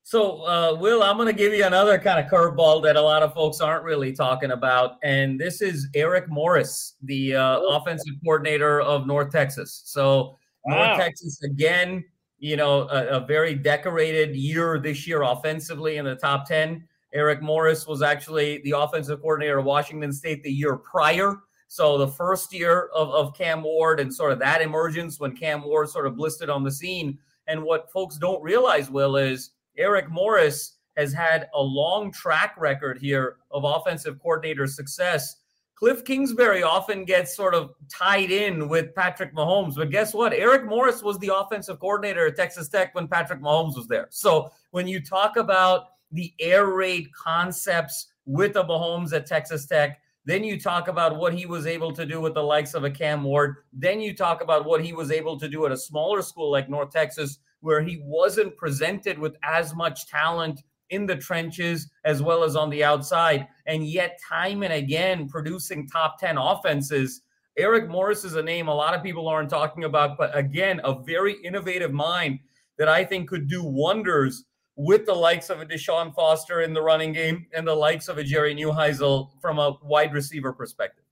So, 0.08 0.40
uh, 0.46 0.74
Will, 0.74 1.02
I'm 1.02 1.18
going 1.18 1.26
to 1.26 1.34
give 1.34 1.52
you 1.52 1.66
another 1.66 1.98
kind 1.98 2.18
of 2.18 2.32
curveball 2.32 2.82
that 2.84 2.96
a 2.96 3.02
lot 3.02 3.22
of 3.22 3.34
folks 3.34 3.60
aren't 3.60 3.84
really 3.84 4.10
talking 4.10 4.52
about. 4.52 4.96
And 5.02 5.38
this 5.38 5.60
is 5.60 5.86
Eric 5.94 6.30
Morris, 6.30 6.94
the 7.02 7.34
uh, 7.34 7.58
Oh. 7.58 7.76
offensive 7.76 8.14
coordinator 8.24 8.80
of 8.80 9.06
North 9.06 9.30
Texas. 9.30 9.82
So, 9.84 10.38
Wow. 10.64 10.86
North 10.86 11.00
Texas, 11.00 11.42
again, 11.42 12.02
you 12.38 12.56
know, 12.56 12.88
a, 12.88 13.18
a 13.18 13.20
very 13.20 13.54
decorated 13.54 14.34
year 14.34 14.78
this 14.78 15.06
year 15.06 15.24
offensively 15.24 15.98
in 15.98 16.06
the 16.06 16.16
top 16.16 16.48
10. 16.48 16.88
Eric 17.12 17.42
Morris 17.42 17.86
was 17.86 18.00
actually 18.00 18.62
the 18.64 18.70
offensive 18.70 19.20
coordinator 19.20 19.58
of 19.58 19.66
Washington 19.66 20.10
State 20.10 20.42
the 20.42 20.50
year 20.50 20.76
prior. 20.76 21.36
So 21.68 21.98
the 21.98 22.08
first 22.08 22.54
year 22.54 22.88
of, 22.94 23.10
of 23.10 23.36
Cam 23.36 23.62
Ward 23.62 24.00
and 24.00 24.14
sort 24.14 24.32
of 24.32 24.38
that 24.38 24.62
emergence 24.62 25.20
when 25.20 25.36
Cam 25.36 25.62
Ward 25.62 25.90
sort 25.90 26.06
of 26.06 26.16
blistered 26.16 26.48
on 26.48 26.64
the 26.64 26.72
scene. 26.72 27.18
And 27.46 27.62
what 27.62 27.92
folks 27.92 28.16
don't 28.16 28.42
realize, 28.42 28.90
Will, 28.90 29.16
is 29.16 29.50
Eric 29.78 30.10
Morris 30.10 30.76
has 30.96 31.12
had 31.12 31.48
a 31.54 31.62
long 31.62 32.10
track 32.10 32.54
record 32.58 32.98
here 32.98 33.36
of 33.50 33.62
offensive 33.64 34.18
coordinator 34.20 34.66
success. 34.66 35.36
Cliff 35.76 36.04
Kingsbury 36.04 36.64
often 36.64 37.04
gets 37.04 37.36
sort 37.36 37.54
of 37.54 37.70
tied 37.88 38.32
in 38.32 38.68
with 38.68 38.92
Patrick 38.96 39.32
Mahomes, 39.32 39.76
but 39.76 39.90
guess 39.90 40.12
what? 40.12 40.32
Eric 40.32 40.66
Morris 40.66 41.04
was 41.04 41.18
the 41.20 41.32
offensive 41.32 41.78
coordinator 41.78 42.26
at 42.26 42.34
Texas 42.34 42.68
Tech 42.68 42.92
when 42.96 43.06
Patrick 43.06 43.40
Mahomes 43.40 43.76
was 43.76 43.86
there. 43.86 44.08
So 44.10 44.50
when 44.72 44.88
you 44.88 45.00
talk 45.00 45.36
about 45.36 45.84
the 46.10 46.34
air 46.40 46.66
raid 46.66 47.12
concepts 47.14 48.08
with 48.26 48.54
the 48.54 48.64
Mahomes 48.64 49.12
at 49.12 49.24
Texas 49.24 49.66
Tech, 49.66 50.00
then 50.24 50.42
you 50.42 50.60
talk 50.60 50.88
about 50.88 51.16
what 51.16 51.32
he 51.32 51.46
was 51.46 51.64
able 51.64 51.92
to 51.92 52.04
do 52.04 52.20
with 52.20 52.34
the 52.34 52.42
likes 52.42 52.74
of 52.74 52.82
a 52.82 52.90
Cam 52.90 53.22
Ward. 53.22 53.58
Then 53.72 54.00
you 54.00 54.16
talk 54.16 54.42
about 54.42 54.64
what 54.64 54.84
he 54.84 54.92
was 54.92 55.12
able 55.12 55.38
to 55.38 55.48
do 55.48 55.64
at 55.64 55.70
a 55.70 55.76
smaller 55.76 56.22
school 56.22 56.50
like 56.50 56.68
North 56.68 56.90
Texas, 56.90 57.38
where 57.60 57.82
he 57.82 58.00
wasn't 58.02 58.56
presented 58.56 59.18
with 59.18 59.36
as 59.42 59.74
much 59.74 60.06
talent 60.06 60.60
in 60.90 61.06
the 61.06 61.16
trenches 61.16 61.90
as 62.04 62.22
well 62.22 62.42
as 62.42 62.56
on 62.56 62.70
the 62.70 62.84
outside. 62.84 63.46
And 63.66 63.86
yet, 63.86 64.18
time 64.26 64.62
and 64.62 64.72
again, 64.72 65.28
producing 65.28 65.88
top 65.88 66.18
10 66.18 66.38
offenses. 66.38 67.22
Eric 67.58 67.88
Morris 67.88 68.24
is 68.24 68.36
a 68.36 68.42
name 68.42 68.68
a 68.68 68.74
lot 68.74 68.94
of 68.94 69.02
people 69.02 69.28
aren't 69.28 69.50
talking 69.50 69.84
about, 69.84 70.16
but 70.16 70.36
again, 70.36 70.80
a 70.84 71.02
very 71.02 71.36
innovative 71.44 71.92
mind 71.92 72.38
that 72.78 72.88
I 72.88 73.04
think 73.04 73.28
could 73.28 73.48
do 73.48 73.64
wonders 73.64 74.44
with 74.76 75.06
the 75.06 75.14
likes 75.14 75.50
of 75.50 75.60
a 75.60 75.66
Deshaun 75.66 76.14
Foster 76.14 76.60
in 76.60 76.72
the 76.72 76.80
running 76.80 77.12
game 77.12 77.46
and 77.52 77.66
the 77.66 77.74
likes 77.74 78.06
of 78.06 78.16
a 78.16 78.22
Jerry 78.22 78.54
Neuheisel 78.54 79.30
from 79.40 79.58
a 79.58 79.76
wide 79.82 80.14
receiver 80.14 80.52
perspective. 80.52 81.04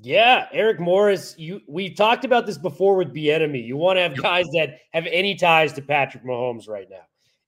Yeah, 0.00 0.46
Eric 0.52 0.78
Morris. 0.78 1.34
You 1.38 1.60
we 1.66 1.90
talked 1.90 2.24
about 2.24 2.46
this 2.46 2.58
before 2.58 2.96
with 2.96 3.12
Bieniemy. 3.12 3.64
You 3.64 3.76
want 3.76 3.96
to 3.96 4.02
have 4.02 4.16
guys 4.22 4.46
that 4.54 4.78
have 4.92 5.06
any 5.10 5.34
ties 5.34 5.72
to 5.74 5.82
Patrick 5.82 6.24
Mahomes 6.24 6.68
right 6.68 6.88
now. 6.88 7.02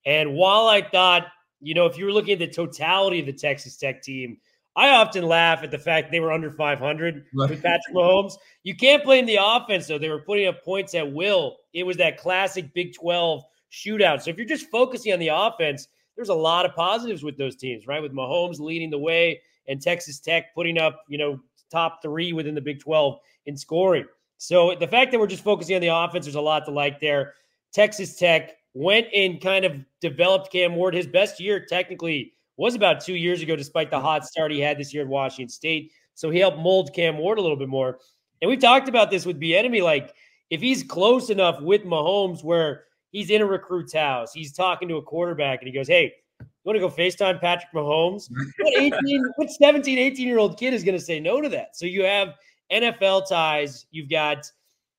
And 0.04 0.35
while 0.35 0.66
I 0.66 0.83
thought, 0.83 1.26
you 1.61 1.75
know, 1.75 1.87
if 1.87 1.97
you 1.97 2.07
were 2.07 2.12
looking 2.12 2.33
at 2.33 2.38
the 2.38 2.49
totality 2.49 3.21
of 3.21 3.26
the 3.26 3.33
Texas 3.33 3.76
Tech 3.76 4.02
team, 4.02 4.38
I 4.75 4.90
often 4.90 5.25
laugh 5.26 5.62
at 5.62 5.71
the 5.71 5.78
fact 5.78 6.11
they 6.11 6.21
were 6.21 6.33
under 6.33 6.50
500 6.50 7.25
Right. 7.35 7.50
with 7.50 7.62
Patrick 7.62 7.95
Mahomes. 7.95 8.33
You 8.64 8.75
can't 8.75 9.04
blame 9.04 9.26
the 9.26 9.38
offense 9.40 9.87
though; 9.87 9.99
they 9.99 10.09
were 10.09 10.23
putting 10.23 10.49
up 10.49 10.64
points 10.64 10.95
at 10.95 11.12
will. 11.12 11.59
It 11.73 11.85
was 11.85 11.97
that 11.99 12.16
classic 12.19 12.73
Big 12.75 12.95
12 12.95 13.45
shootout. 13.71 14.23
So 14.23 14.30
if 14.30 14.37
you're 14.37 14.47
just 14.47 14.71
focusing 14.71 15.12
on 15.12 15.21
the 15.21 15.28
offense, 15.28 15.87
there's 16.16 16.30
a 16.30 16.35
lot 16.35 16.66
of 16.66 16.75
positives 16.75 17.23
with 17.23 17.37
those 17.38 17.54
teams, 17.54 17.87
right? 17.87 18.02
With 18.02 18.12
Mahomes 18.12 18.59
leading 18.59 18.90
the 18.90 18.99
way 18.99 19.40
and 19.69 19.80
Texas 19.80 20.19
Tech 20.19 20.52
putting 20.54 20.78
up, 20.78 21.02
you 21.09 21.16
know, 21.19 21.38
top 21.71 22.03
three 22.03 22.33
within 22.33 22.55
the 22.55 22.61
Big 22.61 22.81
12 22.81 23.19
in 23.47 23.57
scoring. 23.57 24.07
So 24.39 24.75
the 24.79 24.89
fact 24.89 25.12
that 25.12 25.21
we're 25.21 25.27
just 25.27 25.45
focusing 25.45 25.75
on 25.77 25.83
the 25.83 25.89
offense, 25.89 26.25
there's 26.25 26.35
a 26.35 26.41
lot 26.41 26.65
to 26.65 26.71
like 26.71 27.00
there. 27.00 27.35
Texas 27.73 28.17
Tech 28.17 28.57
went 28.75 29.07
and 29.15 29.41
kind 29.41 29.65
of 29.65 29.85
developed 30.00 30.50
Cam 30.50 30.77
Ward. 30.77 30.95
His 30.95 31.07
best 31.07 31.41
year 31.41 31.65
technically 31.65 32.33
was 32.57 32.75
about 32.75 33.00
two 33.00 33.15
years 33.15 33.43
ago, 33.43 33.57
despite 33.57 33.91
the 33.91 34.00
hot 34.00 34.25
start 34.27 34.53
he 34.53 34.61
had 34.61 34.79
this 34.79 34.93
year 34.93 35.03
at 35.03 35.09
Washington 35.09 35.49
State. 35.49 35.93
So 36.15 36.31
he 36.31 36.39
helped 36.39 36.59
mold 36.59 36.93
Cam 36.95 37.19
Ward 37.19 37.39
a 37.39 37.43
little 37.43 37.57
bit 37.57 37.69
more. 37.69 37.99
And 38.43 38.49
we've 38.49 38.61
talked 38.61 38.89
about 38.89 39.11
this 39.11 39.27
with 39.27 39.41
Bieniemy. 39.41 39.83
Like 39.83 40.15
if 40.50 40.61
he's 40.61 40.83
close 40.83 41.31
enough 41.31 41.61
with 41.61 41.85
Mahomes 41.85 42.43
where 42.45 42.85
he's 43.12 43.31
in 43.31 43.43
a 43.43 43.47
recruit's 43.47 43.95
house, 43.95 44.33
he's 44.33 44.53
talking 44.53 44.89
to 44.89 44.97
a 44.97 45.03
quarterback 45.03 45.61
and 45.61 45.69
he 45.69 45.75
goes, 45.75 45.89
Hey, 45.89 46.15
you 46.40 46.47
want 46.64 46.76
to 46.76 46.80
go 46.80 46.88
FaceTime 46.90 47.40
Patrick 47.40 47.73
Mahomes? 47.73 48.30
What 48.59 48.82
18, 48.82 49.25
what 49.37 49.50
17, 49.50 49.99
18 49.99 50.26
year 50.26 50.38
old 50.38 50.59
kid 50.59 50.75
is 50.75 50.85
going 50.85 50.99
to 50.99 51.04
say 51.04 51.20
no 51.20 51.40
to 51.40 51.49
that? 51.50 51.76
So 51.76 51.87
you 51.87 52.04
have 52.04 52.35
NFL 52.73 53.28
ties. 53.28 53.87
You've 53.90 54.11
got, 54.11 54.50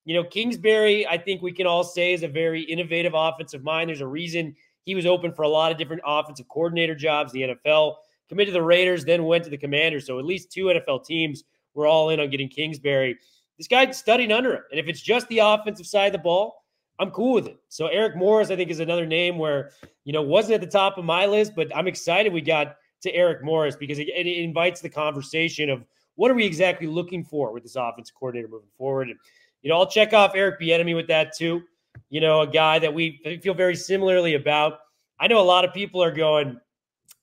you 0.06 0.16
know, 0.16 0.24
Kingsbury, 0.24 1.08
I 1.08 1.18
think 1.18 1.42
we 1.42 1.52
can 1.52 1.68
all 1.68 1.84
say 1.84 2.14
is 2.14 2.24
a 2.24 2.28
very 2.28 2.62
innovative 2.62 3.14
offensive 3.16 3.64
mind. 3.64 3.90
There's 3.90 4.02
a 4.02 4.08
reason 4.08 4.56
he 4.84 4.96
was 4.96 5.06
open 5.06 5.34
for 5.34 5.44
a 5.44 5.50
lot 5.50 5.72
of 5.72 5.78
different 5.78 6.02
offensive 6.06 6.48
coordinator 6.50 6.96
jobs, 6.96 7.32
the 7.32 7.42
NFL, 7.42 7.96
committed 8.30 8.54
to 8.54 8.60
the 8.60 8.66
Raiders, 8.66 9.06
then 9.06 9.26
went 9.26 9.44
to 9.44 9.50
the 9.50 9.58
Commanders. 9.58 10.08
So 10.08 10.20
at 10.20 10.26
least 10.26 10.52
two 10.52 10.66
NFL 10.66 11.06
teams 11.06 11.44
were 11.74 11.88
all 11.88 12.10
in 12.10 12.20
on 12.20 12.30
getting 12.30 12.50
Kingsbury. 12.50 13.18
This 13.58 13.68
guy's 13.68 13.98
studying 13.98 14.32
under 14.32 14.56
him. 14.56 14.64
And 14.72 14.80
if 14.80 14.88
it's 14.88 15.02
just 15.02 15.28
the 15.28 15.40
offensive 15.40 15.86
side 15.86 16.08
of 16.08 16.14
the 16.14 16.20
ball, 16.20 16.64
I'm 17.00 17.12
cool 17.12 17.34
with 17.34 17.48
it. 17.48 17.60
So 17.70 17.88
Eric 17.88 18.16
Morris, 18.16 18.52
I 18.52 18.56
think, 18.56 18.70
is 18.70 18.80
another 18.80 19.06
name 19.06 19.38
where, 19.38 19.72
you 20.04 20.14
know, 20.14 20.22
wasn't 20.22 20.56
at 20.56 20.62
the 20.62 20.68
top 20.68 20.98
of 20.98 21.06
my 21.06 21.26
list, 21.26 21.54
but 21.56 21.76
I'm 21.76 21.88
excited 21.88 22.34
we 22.34 22.42
got 22.42 22.76
to 23.02 23.14
Eric 23.14 23.44
Morris 23.44 23.76
because 23.76 24.00
it, 24.00 24.08
it 24.08 24.28
invites 24.28 24.82
the 24.82 24.90
conversation 24.90 25.70
of 25.70 25.84
what 26.16 26.30
are 26.30 26.36
we 26.36 26.46
exactly 26.46 26.88
looking 26.88 27.24
for 27.24 27.52
with 27.54 27.64
this 27.64 27.76
offensive 27.76 28.16
coordinator 28.16 28.48
moving 28.48 28.70
forward. 28.78 29.10
And, 29.10 29.18
you 29.62 29.70
know, 29.70 29.78
I'll 29.78 29.90
check 29.90 30.14
off 30.14 30.34
Eric 30.36 30.60
Bieniemy 30.60 30.96
with 30.96 31.08
that 31.08 31.36
too. 31.36 31.62
You 32.10 32.22
know, 32.22 32.42
a 32.42 32.48
guy 32.48 32.80
that 32.80 32.94
we 32.94 33.40
feel 33.42 33.54
very 33.54 33.76
similarly 33.76 34.36
about. 34.36 34.80
I 35.20 35.28
know 35.28 35.40
a 35.40 35.44
lot 35.44 35.66
of 35.66 35.74
people 35.74 36.02
are 36.02 36.12
going, 36.12 36.60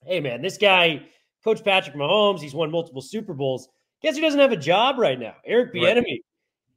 hey, 0.05 0.19
man, 0.19 0.41
this 0.41 0.57
guy, 0.57 1.03
Coach 1.43 1.63
Patrick 1.63 1.95
Mahomes, 1.95 2.39
he's 2.39 2.53
won 2.53 2.71
multiple 2.71 3.01
Super 3.01 3.33
Bowls. 3.33 3.69
Guess 4.01 4.15
who 4.15 4.21
doesn't 4.21 4.39
have 4.39 4.51
a 4.51 4.57
job 4.57 4.97
right 4.97 5.19
now? 5.19 5.35
Eric 5.45 5.73
Right. 5.73 5.97
Bieniemy. 5.97 6.19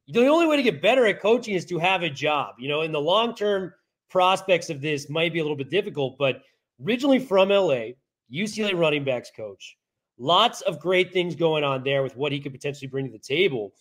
The 0.08 0.26
only 0.26 0.46
way 0.46 0.56
to 0.56 0.62
get 0.62 0.82
better 0.82 1.06
at 1.06 1.20
coaching 1.20 1.54
is 1.54 1.64
to 1.66 1.78
have 1.78 2.02
a 2.02 2.10
job. 2.10 2.56
You 2.58 2.68
know, 2.68 2.82
in 2.82 2.92
the 2.92 3.00
long 3.00 3.34
term, 3.34 3.72
prospects 4.12 4.68
of 4.70 4.82
this 4.82 5.08
might 5.08 5.32
be 5.32 5.38
a 5.40 5.42
little 5.42 5.56
bit 5.56 5.70
difficult, 5.70 6.18
but 6.18 6.42
originally 6.84 7.18
from 7.18 7.48
LA, 7.48 7.92
UCLA 8.32 8.78
running 8.78 9.04
backs 9.04 9.32
coach, 9.34 9.76
lots 10.18 10.60
of 10.60 10.78
great 10.78 11.12
things 11.12 11.34
going 11.34 11.64
on 11.64 11.82
there 11.82 12.02
with 12.02 12.14
what 12.14 12.30
he 12.30 12.38
could 12.38 12.52
potentially 12.52 12.88
bring 12.88 13.06
to 13.06 13.12
the 13.12 13.18
table. 13.18 13.72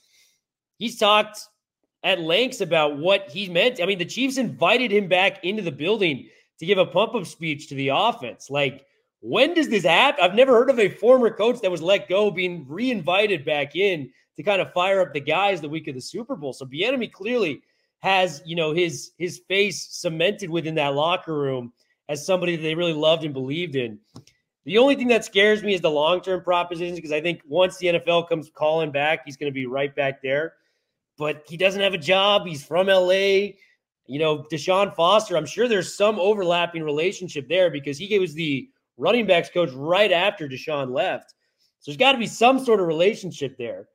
He's 0.77 0.97
talked 0.97 1.39
at 2.03 2.21
lengths 2.21 2.61
about 2.61 2.97
what 2.97 3.29
he 3.29 3.49
meant. 3.49 3.81
I 3.81 3.85
mean, 3.85 3.99
the 3.99 4.05
Chiefs 4.05 4.37
invited 4.37 4.89
him 4.91 5.07
back 5.07 5.43
into 5.43 5.61
the 5.61 5.71
building 5.71 6.27
to 6.59 6.65
give 6.65 6.77
a 6.77 6.85
pump 6.85 7.13
up 7.13 7.25
speech 7.25 7.67
to 7.67 7.75
the 7.75 7.89
offense. 7.89 8.49
Like, 8.49 8.85
when 9.19 9.53
does 9.53 9.69
this 9.69 9.83
happen? 9.83 10.23
I've 10.23 10.33
never 10.33 10.53
heard 10.53 10.69
of 10.69 10.79
a 10.79 10.89
former 10.89 11.29
coach 11.29 11.59
that 11.61 11.69
was 11.69 11.81
let 11.81 12.09
go 12.09 12.31
being 12.31 12.65
re-invited 12.67 13.45
back 13.45 13.75
in 13.75 14.09
to 14.37 14.43
kind 14.43 14.61
of 14.61 14.71
fire 14.73 15.01
up 15.01 15.13
the 15.13 15.19
guys 15.19 15.61
the 15.61 15.69
week 15.69 15.87
of 15.87 15.95
the 15.95 16.01
Super 16.01 16.35
Bowl. 16.35 16.53
So 16.53 16.65
Bieniemy 16.65 17.11
clearly 17.11 17.61
has, 18.01 18.41
you 18.45 18.55
know, 18.55 18.73
his 18.73 19.11
his 19.17 19.41
face 19.47 19.87
cemented 19.91 20.49
within 20.49 20.75
that 20.75 20.95
locker 20.95 21.37
room 21.37 21.71
as 22.09 22.25
somebody 22.25 22.55
that 22.55 22.61
they 22.61 22.75
really 22.75 22.93
loved 22.93 23.23
and 23.23 23.33
believed 23.33 23.75
in. 23.75 23.99
The 24.65 24.77
only 24.77 24.95
thing 24.95 25.07
that 25.07 25.25
scares 25.25 25.63
me 25.63 25.73
is 25.73 25.81
the 25.81 25.89
long-term 25.89 26.43
propositions 26.43 26.97
because 26.97 27.11
I 27.11 27.21
think 27.21 27.41
once 27.47 27.77
the 27.77 27.87
NFL 27.87 28.29
comes 28.29 28.51
calling 28.53 28.91
back, 28.91 29.21
he's 29.25 29.37
going 29.37 29.51
to 29.51 29.53
be 29.53 29.65
right 29.65 29.95
back 29.95 30.21
there. 30.21 30.53
But 31.17 31.43
he 31.47 31.57
doesn't 31.57 31.81
have 31.81 31.93
a 31.93 31.97
job. 31.97 32.45
He's 32.45 32.63
from 32.63 32.87
LA. 32.87 33.53
You 34.07 34.19
know, 34.19 34.45
Deshaun 34.51 34.93
Foster, 34.95 35.37
I'm 35.37 35.45
sure 35.45 35.67
there's 35.67 35.95
some 35.95 36.19
overlapping 36.19 36.83
relationship 36.83 37.47
there 37.47 37.71
because 37.71 37.97
he 37.97 38.19
was 38.19 38.33
the 38.33 38.69
running 38.97 39.25
backs 39.25 39.49
coach 39.49 39.71
right 39.73 40.11
after 40.11 40.47
Deshaun 40.47 40.91
left. 40.91 41.33
So 41.79 41.91
there's 41.91 41.97
got 41.97 42.11
to 42.11 42.17
be 42.17 42.27
some 42.27 42.63
sort 42.63 42.79
of 42.79 42.87
relationship 42.87 43.57
there. 43.57 43.87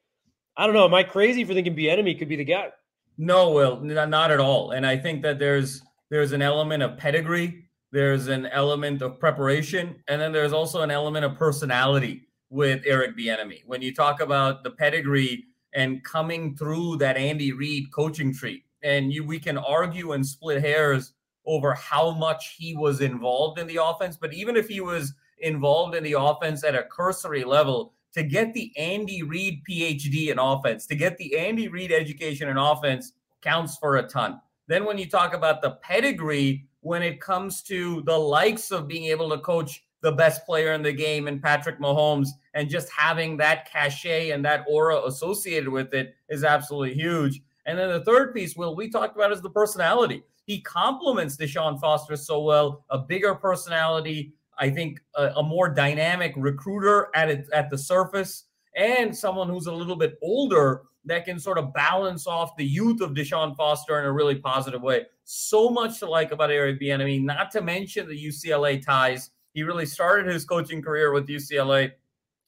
I 0.56 0.66
don't 0.66 0.74
know. 0.74 0.86
Am 0.86 0.94
I 0.94 1.02
crazy 1.02 1.44
for 1.44 1.54
thinking 1.54 1.78
enemy 1.88 2.14
could 2.14 2.28
be 2.28 2.36
the 2.36 2.44
guy? 2.44 2.70
No, 3.18 3.50
Will, 3.50 3.80
n- 3.82 4.10
not 4.10 4.30
at 4.30 4.40
all. 4.40 4.72
And 4.72 4.86
I 4.86 4.96
think 4.96 5.22
that 5.22 5.38
there's 5.38 5.82
there's 6.10 6.32
an 6.32 6.42
element 6.42 6.82
of 6.82 6.96
pedigree, 6.96 7.64
there's 7.90 8.28
an 8.28 8.46
element 8.46 9.02
of 9.02 9.18
preparation, 9.18 9.96
and 10.08 10.20
then 10.20 10.32
there's 10.32 10.52
also 10.52 10.82
an 10.82 10.90
element 10.90 11.24
of 11.24 11.34
personality 11.34 12.28
with 12.50 12.82
Eric 12.86 13.16
Bieniemy. 13.16 13.62
When 13.66 13.82
you 13.82 13.94
talk 13.94 14.20
about 14.20 14.62
the 14.62 14.70
pedigree 14.70 15.44
and 15.74 16.04
coming 16.04 16.56
through 16.56 16.96
that 16.98 17.16
Andy 17.16 17.52
Reid 17.52 17.92
coaching 17.92 18.32
tree, 18.32 18.64
and 18.82 19.12
you 19.12 19.24
we 19.24 19.38
can 19.38 19.58
argue 19.58 20.12
and 20.12 20.24
split 20.24 20.60
hairs 20.60 21.12
over 21.46 21.74
how 21.74 22.10
much 22.10 22.56
he 22.58 22.76
was 22.76 23.00
involved 23.00 23.58
in 23.58 23.66
the 23.66 23.82
offense, 23.82 24.16
but 24.16 24.34
even 24.34 24.56
if 24.56 24.68
he 24.68 24.80
was 24.80 25.14
involved 25.38 25.94
in 25.94 26.02
the 26.02 26.14
offense 26.18 26.64
at 26.64 26.74
a 26.74 26.84
cursory 26.84 27.44
level, 27.44 27.94
to 28.16 28.22
get 28.22 28.54
the 28.54 28.72
Andy 28.78 29.22
Reid 29.22 29.62
PhD 29.68 30.28
in 30.32 30.38
offense, 30.38 30.86
to 30.86 30.96
get 30.96 31.18
the 31.18 31.36
Andy 31.38 31.68
Reid 31.68 31.92
education 31.92 32.48
in 32.48 32.56
offense 32.56 33.12
counts 33.42 33.76
for 33.76 33.96
a 33.96 34.02
ton. 34.08 34.40
Then 34.68 34.86
when 34.86 34.96
you 34.98 35.08
talk 35.08 35.34
about 35.34 35.60
the 35.60 35.72
pedigree, 35.82 36.66
when 36.80 37.02
it 37.02 37.20
comes 37.20 37.62
to 37.64 38.02
the 38.02 38.16
likes 38.16 38.70
of 38.70 38.88
being 38.88 39.04
able 39.04 39.28
to 39.30 39.38
coach 39.38 39.84
the 40.00 40.12
best 40.12 40.46
player 40.46 40.72
in 40.72 40.82
the 40.82 40.92
game 40.92 41.28
and 41.28 41.42
Patrick 41.42 41.78
Mahomes 41.78 42.28
and 42.54 42.70
just 42.70 42.88
having 42.90 43.36
that 43.36 43.70
cachet 43.70 44.30
and 44.30 44.44
that 44.44 44.64
aura 44.68 45.04
associated 45.04 45.68
with 45.68 45.92
it 45.92 46.14
is 46.28 46.42
absolutely 46.42 46.94
huge. 46.94 47.42
And 47.66 47.78
then 47.78 47.90
the 47.90 48.04
third 48.04 48.32
piece, 48.32 48.56
Will, 48.56 48.76
we 48.76 48.88
talked 48.88 49.16
about 49.16 49.32
is 49.32 49.42
the 49.42 49.50
personality. 49.50 50.22
He 50.46 50.60
complements 50.60 51.36
Deshaun 51.36 51.80
Foster 51.80 52.16
so 52.16 52.40
well, 52.40 52.84
a 52.88 52.98
bigger 52.98 53.34
personality, 53.34 54.32
I 54.58 54.70
think 54.70 55.00
a, 55.14 55.28
a 55.36 55.42
more 55.42 55.68
dynamic 55.68 56.32
recruiter 56.36 57.08
at 57.14 57.28
it, 57.28 57.46
at 57.52 57.70
the 57.70 57.78
surface, 57.78 58.44
and 58.74 59.16
someone 59.16 59.48
who's 59.48 59.66
a 59.66 59.72
little 59.72 59.96
bit 59.96 60.18
older 60.22 60.82
that 61.06 61.24
can 61.24 61.38
sort 61.38 61.56
of 61.56 61.72
balance 61.72 62.26
off 62.26 62.56
the 62.56 62.64
youth 62.64 63.00
of 63.00 63.12
Deshaun 63.12 63.56
Foster 63.56 63.98
in 64.00 64.06
a 64.06 64.12
really 64.12 64.34
positive 64.34 64.82
way. 64.82 65.06
So 65.24 65.70
much 65.70 66.00
to 66.00 66.06
like 66.10 66.32
about 66.32 66.50
Eric 66.50 66.80
Bieniemy, 66.80 67.22
not 67.22 67.50
to 67.52 67.62
mention 67.62 68.08
the 68.08 68.26
UCLA 68.26 68.84
ties. 68.84 69.30
He 69.54 69.62
really 69.62 69.86
started 69.86 70.32
his 70.32 70.44
coaching 70.44 70.82
career 70.82 71.12
with 71.12 71.28
UCLA. 71.28 71.92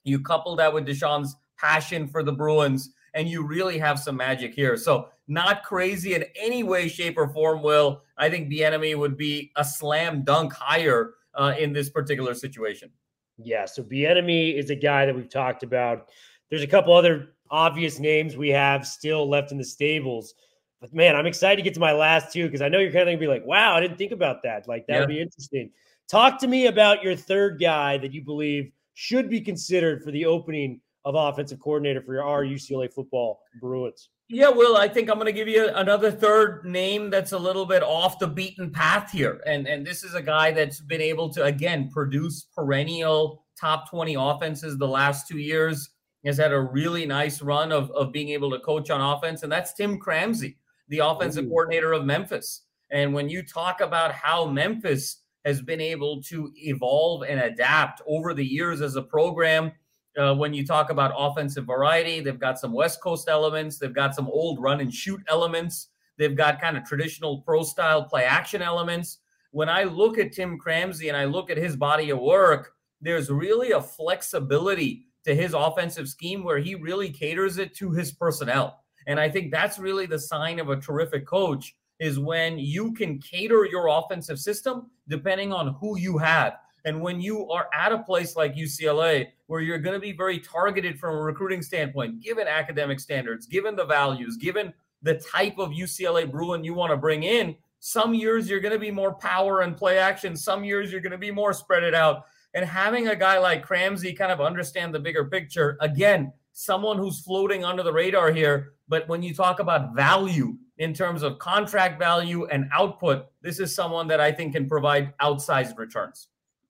You 0.05 0.21
couple 0.21 0.57
that 0.57 0.73
with 0.73 0.87
Deshaun's 0.87 1.37
passion 1.57 2.09
for 2.09 2.23
the 2.23 2.33
Bruins, 2.33 2.91
and 3.15 3.29
you 3.29 3.47
really 3.47 3.79
have 3.79 3.99
some 3.99 4.17
magic 4.17 4.55
here. 4.55 4.77
So 4.77 5.09
not 5.29 5.63
crazy 5.63 6.15
in 6.15 6.25
any 6.37 6.63
way, 6.63 6.89
shape, 6.89 7.17
or 7.17 7.29
form. 7.29 7.63
Will 7.63 8.03
I 8.17 8.29
think 8.29 8.51
Bieniemy 8.51 8.97
would 8.97 9.17
be 9.17 9.53
a 9.57 9.65
slam 9.65 10.25
dunk 10.25 10.53
higher 10.53 11.15
uh, 11.35 11.55
in 11.59 11.73
this 11.73 11.91
particular 11.91 12.35
situation? 12.35 12.91
Yeah. 13.39 13.67
So 13.67 13.83
Bieniemy 13.83 14.55
is 14.55 14.71
a 14.71 14.75
guy 14.75 15.07
that 15.07 15.15
we've 15.15 15.31
talked 15.31 15.63
about. 15.63 16.09
There's 16.51 16.63
a 16.63 16.67
couple 16.67 16.95
other 16.95 17.35
obvious 17.51 17.99
names 17.99 18.37
we 18.37 18.49
have 18.51 18.87
still 18.87 19.29
left 19.29 19.53
in 19.53 19.59
the 19.59 19.65
stables. 19.65 20.35
But 20.81 20.93
man, 20.95 21.17
I'm 21.17 21.27
excited 21.27 21.57
to 21.57 21.63
get 21.63 21.75
to 21.75 21.81
my 21.81 21.93
last 21.93 22.33
two 22.33 22.45
because 22.47 22.63
I 22.63 22.69
know 22.69 22.79
you're 22.79 22.91
kind 22.93 23.03
of 23.03 23.07
gonna 23.09 23.19
be 23.19 23.27
like, 23.27 23.45
wow, 23.45 23.75
I 23.75 23.81
didn't 23.81 23.97
think 23.99 24.13
about 24.13 24.43
that. 24.43 24.69
Like 24.69 24.87
that 24.87 24.95
Yeah. 24.95 25.01
would 25.01 25.09
be 25.09 25.21
interesting. 25.21 25.71
Talk 26.09 26.39
to 26.41 26.47
me 26.47 26.67
about 26.67 27.03
your 27.03 27.17
third 27.17 27.61
guy 27.61 27.99
that 27.99 28.13
you 28.13 28.23
believe 28.23 28.73
should 28.95 29.29
be 29.29 29.41
considered 29.41 30.03
for 30.03 30.11
the 30.11 30.25
opening 30.25 30.81
of 31.05 31.15
offensive 31.15 31.61
coordinator 31.61 32.03
for 32.03 32.15
your 32.15 32.25
our 32.25 32.45
UCLA 32.45 32.93
football 32.93 33.41
Bruins. 33.61 34.11
Yeah, 34.31 34.51
Will, 34.51 34.77
I 34.77 34.89
think 34.89 35.09
I'm 35.09 35.17
going 35.17 35.27
to 35.27 35.33
give 35.33 35.49
you 35.49 35.71
another 35.75 36.11
third 36.11 36.67
name 36.67 37.09
that's 37.09 37.33
a 37.33 37.39
little 37.39 37.65
bit 37.65 37.83
off 37.83 38.19
the 38.19 38.27
beaten 38.27 38.71
path 38.71 39.11
here. 39.11 39.41
And 39.47 39.67
and 39.67 39.87
this 39.87 40.05
is 40.05 40.15
a 40.15 40.21
guy 40.21 40.51
that's 40.51 40.81
been 40.81 41.01
able 41.01 41.31
to 41.31 41.45
again 41.45 41.89
produce 41.91 42.43
perennial 42.55 43.47
top 43.59 43.89
20 43.89 44.17
offenses 44.19 44.77
the 44.77 44.87
last 44.87 45.29
2 45.29 45.39
years. 45.39 45.91
Has 46.27 46.37
had 46.37 46.53
a 46.53 46.61
really 46.61 47.07
nice 47.07 47.41
run 47.41 47.73
of 47.73 47.91
of 47.93 48.13
being 48.13 48.29
able 48.29 48.51
to 48.51 48.59
coach 48.59 48.91
on 48.91 49.01
offense 49.01 49.45
and 49.45 49.51
that's 49.53 49.73
Tim 49.73 49.99
Cramsey, 49.99 50.57
the 50.89 50.99
offensive 50.99 51.47
Ooh. 51.47 51.49
coordinator 51.49 51.95
of 51.95 52.05
Memphis. 52.05 52.65
And 52.91 53.15
when 53.15 53.31
you 53.31 53.43
talk 53.43 53.81
about 53.81 54.13
how 54.13 54.45
Memphis 54.47 55.23
has 55.47 55.63
been 55.63 55.81
able 55.81 56.23
to 56.25 56.51
evolve 56.57 57.23
and 57.23 57.41
adapt 57.41 58.03
over 58.07 58.35
the 58.35 58.45
years 58.45 58.83
as 58.83 58.97
a 58.97 59.03
program, 59.03 59.73
Uh, 60.19 60.35
when 60.35 60.53
you 60.53 60.67
talk 60.67 60.91
about 60.91 61.13
offensive 61.17 61.65
variety, 61.65 62.21
they've 62.21 62.41
got 62.41 62.59
some 62.59 62.73
West 62.73 63.01
Coast 63.01 63.29
elements, 63.29 63.79
they've 63.79 63.95
got 63.95 64.15
some 64.15 64.27
old 64.29 64.61
run 64.61 64.81
and 64.81 64.93
shoot 64.93 65.21
elements, 65.29 65.91
they've 66.17 66.37
got 66.37 66.61
kind 66.61 66.77
of 66.77 66.85
traditional 66.85 67.41
pro 67.43 67.63
style 67.63 68.03
play 68.03 68.25
action 68.25 68.61
elements. 68.61 69.19
When 69.53 69.69
I 69.69 69.85
look 69.85 70.19
at 70.19 70.33
Tim 70.33 70.59
Cramsey 70.59 71.09
and 71.09 71.17
I 71.17 71.25
look 71.25 71.51
at 71.51 71.57
his 71.57 71.77
body 71.77 72.11
of 72.11 72.19
work, 72.19 72.73
there's 73.01 73.31
really 73.31 73.71
a 73.71 73.81
flexibility 73.81 75.07
to 75.25 75.35
his 75.35 75.55
offensive 75.55 76.09
scheme 76.09 76.43
where 76.43 76.59
he 76.59 76.75
really 76.75 77.11
caters 77.11 77.59
it 77.59 77.75
to 77.77 77.93
his 77.93 78.11
personnel. 78.11 78.81
And 79.07 79.21
I 79.21 79.31
think 79.31 79.53
that's 79.53 79.79
really 79.79 80.07
the 80.07 80.19
sign 80.19 80.59
of 80.59 80.69
a 80.69 80.77
terrific 80.77 81.27
coach 81.27 81.77
is 82.01 82.19
when 82.19 82.59
you 82.59 82.93
can 82.93 83.21
cater 83.21 83.65
your 83.65 83.89
offensive 83.89 84.39
system 84.39 84.91
depending 85.09 85.53
on 85.53 85.75
who 85.75 85.99
you 85.99 86.19
have. 86.19 86.55
And 86.85 87.01
when 87.01 87.21
you 87.21 87.49
are 87.51 87.69
at 87.73 87.93
a 87.93 87.99
place 87.99 88.37
like 88.37 88.55
UCLA, 88.55 89.29
where 89.47 89.61
you're 89.61 89.79
going 89.79 89.95
to 89.95 90.01
be 90.01 90.13
very 90.13 90.39
targeted 90.39 90.99
from 90.99 91.15
a 91.15 91.21
recruiting 91.21 91.63
standpoint, 91.63 92.23
given 92.23 92.47
academic 92.47 93.01
standards, 93.01 93.47
given 93.47 93.77
the 93.77 93.85
values, 93.85 94.37
given 94.37 94.73
the 95.03 95.15
type 95.15 95.59
of 95.59 95.71
UCLA 95.71 96.31
Bruin 96.31 96.65
you 96.65 96.75
want 96.75 96.91
to 96.91 96.97
bring 96.97 97.23
in, 97.23 97.57
some 97.81 98.15
years 98.15 98.49
you're 98.49 98.61
going 98.61 98.73
to 98.73 98.79
be 98.79 98.91
more 98.91 99.15
power 99.15 99.61
and 99.61 99.77
play 99.77 99.99
action. 99.99 100.37
Some 100.37 100.65
years 100.65 100.91
you're 100.91 101.01
going 101.01 101.13
to 101.13 101.19
be 101.19 101.31
more 101.31 101.53
spread 101.53 101.83
it 101.83 101.95
out. 101.95 102.25
And 102.55 102.65
having 102.65 103.09
a 103.09 103.17
guy 103.17 103.39
like 103.39 103.67
Cramsey 103.67 104.17
kind 104.17 104.33
of 104.33 104.41
understand 104.41 104.95
the 104.95 104.99
bigger 104.99 105.25
picture, 105.27 105.77
again, 105.81 106.33
someone 106.53 106.99
who's 106.99 107.21
floating 107.21 107.65
under 107.65 107.83
the 107.83 107.93
radar 107.93 108.33
here. 108.33 108.73
But 108.89 109.07
when 109.09 109.23
you 109.23 109.35
talk 109.35 109.61
about 109.61 109.95
value 109.95 110.57
in 110.79 110.93
terms 110.93 111.23
of 111.23 111.39
contract 111.39 111.99
value 111.99 112.47
and 112.47 112.69
output, 112.73 113.27
this 113.43 113.61
is 113.61 113.75
someone 113.75 114.09
that 114.09 114.21
I 114.21 114.33
think 114.33 114.55
can 114.55 114.69
provide 114.69 115.17
outsized 115.19 115.77
returns. 115.79 116.29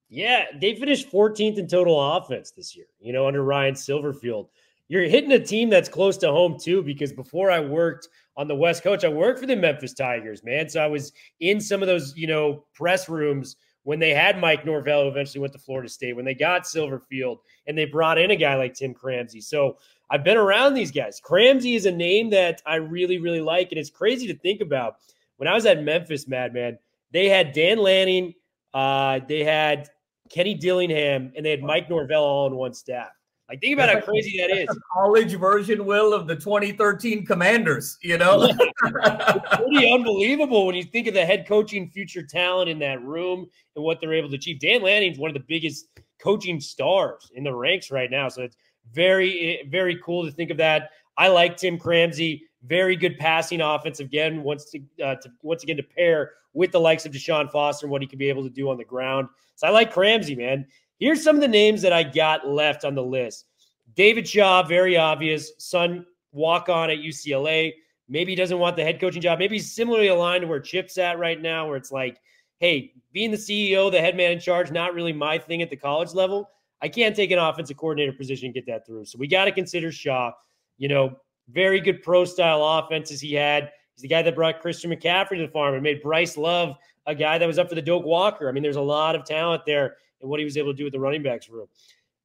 Yeah, 0.08 0.46
they 0.58 0.74
finished 0.74 1.10
14th 1.10 1.58
in 1.58 1.66
total 1.66 2.16
offense 2.16 2.50
this 2.50 2.74
year, 2.74 2.86
you 3.00 3.12
know, 3.12 3.26
under 3.26 3.42
Ryan 3.44 3.74
Silverfield. 3.74 4.48
You're 4.88 5.02
hitting 5.02 5.32
a 5.32 5.38
team 5.38 5.68
that's 5.68 5.88
close 5.88 6.16
to 6.18 6.30
home 6.30 6.58
too, 6.58 6.82
because 6.82 7.12
before 7.12 7.50
I 7.50 7.60
worked 7.60 8.08
on 8.36 8.48
the 8.48 8.54
West 8.54 8.82
Coast, 8.82 9.04
I 9.04 9.08
worked 9.08 9.38
for 9.38 9.46
the 9.46 9.56
Memphis 9.56 9.92
Tigers, 9.92 10.42
man. 10.42 10.68
So 10.68 10.80
I 10.80 10.86
was 10.86 11.12
in 11.40 11.60
some 11.60 11.82
of 11.82 11.88
those, 11.88 12.16
you 12.16 12.26
know, 12.26 12.64
press 12.72 13.08
rooms 13.08 13.56
when 13.82 13.98
they 13.98 14.14
had 14.14 14.40
Mike 14.40 14.64
Norvell, 14.64 15.02
who 15.02 15.08
eventually 15.08 15.40
went 15.40 15.52
to 15.52 15.58
Florida 15.58 15.88
State, 15.88 16.16
when 16.16 16.24
they 16.24 16.34
got 16.34 16.62
Silverfield, 16.62 17.38
and 17.66 17.76
they 17.76 17.84
brought 17.84 18.18
in 18.18 18.30
a 18.30 18.36
guy 18.36 18.54
like 18.54 18.74
Tim 18.74 18.94
Cramsey. 18.94 19.42
So 19.42 19.76
I've 20.10 20.24
been 20.24 20.36
around 20.36 20.74
these 20.74 20.90
guys. 20.90 21.20
Cramsey 21.20 21.74
is 21.74 21.86
a 21.86 21.92
name 21.92 22.30
that 22.30 22.62
I 22.66 22.76
really, 22.76 23.18
really 23.18 23.40
like, 23.40 23.72
and 23.72 23.78
it's 23.78 23.90
crazy 23.90 24.26
to 24.26 24.38
think 24.38 24.60
about. 24.60 24.96
When 25.36 25.48
I 25.48 25.54
was 25.54 25.66
at 25.66 25.82
Memphis, 25.82 26.26
Madman, 26.26 26.78
they 27.12 27.28
had 27.28 27.52
Dan 27.52 27.78
Lanning, 27.78 28.34
uh, 28.74 29.20
they 29.26 29.44
had 29.44 29.88
Kenny 30.30 30.54
Dillingham, 30.54 31.32
and 31.36 31.44
they 31.44 31.50
had 31.50 31.62
Mike 31.62 31.88
Norvell 31.88 32.22
all 32.22 32.46
on 32.46 32.56
one 32.56 32.74
staff. 32.74 33.08
Like, 33.48 33.62
think 33.62 33.74
about 33.74 33.88
how 33.88 34.00
crazy 34.02 34.36
that 34.38 34.50
is. 34.50 34.68
college 34.92 35.34
version, 35.36 35.86
Will, 35.86 36.12
of 36.12 36.26
the 36.26 36.36
2013 36.36 37.24
Commanders, 37.24 37.96
you 38.02 38.18
know? 38.18 38.46
pretty 38.78 39.90
unbelievable 39.90 40.66
when 40.66 40.74
you 40.74 40.82
think 40.82 41.06
of 41.06 41.14
the 41.14 41.24
head 41.24 41.46
coaching 41.48 41.90
future 41.90 42.22
talent 42.22 42.68
in 42.68 42.78
that 42.80 43.02
room 43.02 43.46
and 43.74 43.84
what 43.84 44.00
they're 44.00 44.12
able 44.12 44.28
to 44.28 44.34
achieve. 44.34 44.60
Dan 44.60 44.82
Lanning's 44.82 45.18
one 45.18 45.30
of 45.30 45.34
the 45.34 45.44
biggest 45.48 45.86
coaching 46.22 46.60
stars 46.60 47.30
in 47.34 47.42
the 47.42 47.54
ranks 47.54 47.90
right 47.90 48.10
now. 48.10 48.28
So 48.28 48.42
it's 48.42 48.56
very, 48.92 49.60
eh, 49.60 49.66
very 49.68 49.98
cool 50.04 50.26
to 50.26 50.30
think 50.30 50.50
of 50.50 50.58
that. 50.58 50.90
I 51.16 51.28
like 51.28 51.56
Tim 51.56 51.78
Cramsey. 51.78 52.42
Very 52.66 52.96
good 52.96 53.18
passing 53.18 53.60
offense. 53.60 54.00
Again, 54.00 54.42
once 54.42 54.64
to, 54.70 54.80
uh, 55.04 55.14
to 55.16 55.30
once 55.42 55.62
again 55.62 55.76
to 55.76 55.82
pair 55.82 56.32
with 56.54 56.72
the 56.72 56.80
likes 56.80 57.06
of 57.06 57.12
Deshaun 57.12 57.50
Foster 57.50 57.86
and 57.86 57.92
what 57.92 58.02
he 58.02 58.08
can 58.08 58.18
be 58.18 58.28
able 58.28 58.42
to 58.42 58.50
do 58.50 58.68
on 58.68 58.76
the 58.76 58.84
ground. 58.84 59.28
So 59.54 59.66
I 59.66 59.70
like 59.70 59.92
Cramsey, 59.92 60.36
man. 60.36 60.66
Here's 60.98 61.22
some 61.22 61.36
of 61.36 61.42
the 61.42 61.48
names 61.48 61.82
that 61.82 61.92
I 61.92 62.02
got 62.02 62.48
left 62.48 62.84
on 62.84 62.94
the 62.94 63.02
list. 63.02 63.46
David 63.94 64.28
Shaw, 64.28 64.62
very 64.62 64.96
obvious. 64.96 65.52
Son 65.58 66.04
walk 66.32 66.68
on 66.68 66.90
at 66.90 66.98
UCLA. 66.98 67.72
Maybe 68.08 68.32
he 68.32 68.36
doesn't 68.36 68.58
want 68.58 68.76
the 68.76 68.84
head 68.84 69.00
coaching 69.00 69.22
job. 69.22 69.38
Maybe 69.38 69.56
he's 69.56 69.74
similarly 69.74 70.08
aligned 70.08 70.42
to 70.42 70.48
where 70.48 70.60
Chip's 70.60 70.98
at 70.98 71.18
right 71.18 71.40
now, 71.40 71.66
where 71.68 71.76
it's 71.76 71.92
like, 71.92 72.18
hey, 72.58 72.92
being 73.12 73.30
the 73.30 73.36
CEO, 73.36 73.90
the 73.90 74.00
head 74.00 74.16
man 74.16 74.32
in 74.32 74.40
charge, 74.40 74.70
not 74.70 74.94
really 74.94 75.12
my 75.12 75.38
thing 75.38 75.62
at 75.62 75.70
the 75.70 75.76
college 75.76 76.14
level. 76.14 76.50
I 76.80 76.88
can't 76.88 77.14
take 77.14 77.30
an 77.30 77.38
offensive 77.38 77.76
coordinator 77.76 78.12
position 78.12 78.46
and 78.46 78.54
get 78.54 78.66
that 78.66 78.86
through. 78.86 79.04
So 79.04 79.18
we 79.18 79.26
got 79.26 79.44
to 79.44 79.52
consider 79.52 79.92
Shaw. 79.92 80.32
You 80.78 80.88
know, 80.88 81.16
very 81.50 81.80
good 81.80 82.02
pro 82.02 82.24
style 82.24 82.62
offenses 82.62 83.20
he 83.20 83.34
had. 83.34 83.70
He's 83.94 84.02
the 84.02 84.08
guy 84.08 84.22
that 84.22 84.34
brought 84.34 84.60
Christian 84.60 84.90
McCaffrey 84.90 85.36
to 85.36 85.46
the 85.46 85.52
farm 85.52 85.74
and 85.74 85.82
made 85.82 86.02
Bryce 86.02 86.36
Love 86.36 86.76
a 87.06 87.14
guy 87.14 87.38
that 87.38 87.46
was 87.46 87.58
up 87.58 87.68
for 87.68 87.74
the 87.74 87.82
Doak 87.82 88.04
Walker. 88.04 88.48
I 88.48 88.52
mean, 88.52 88.62
there's 88.62 88.76
a 88.76 88.80
lot 88.80 89.16
of 89.16 89.24
talent 89.24 89.62
there 89.64 89.96
and 90.20 90.28
what 90.28 90.38
he 90.38 90.44
was 90.44 90.56
able 90.56 90.72
to 90.72 90.76
do 90.76 90.84
with 90.84 90.92
the 90.92 91.00
running 91.00 91.22
backs 91.22 91.48
room. 91.48 91.66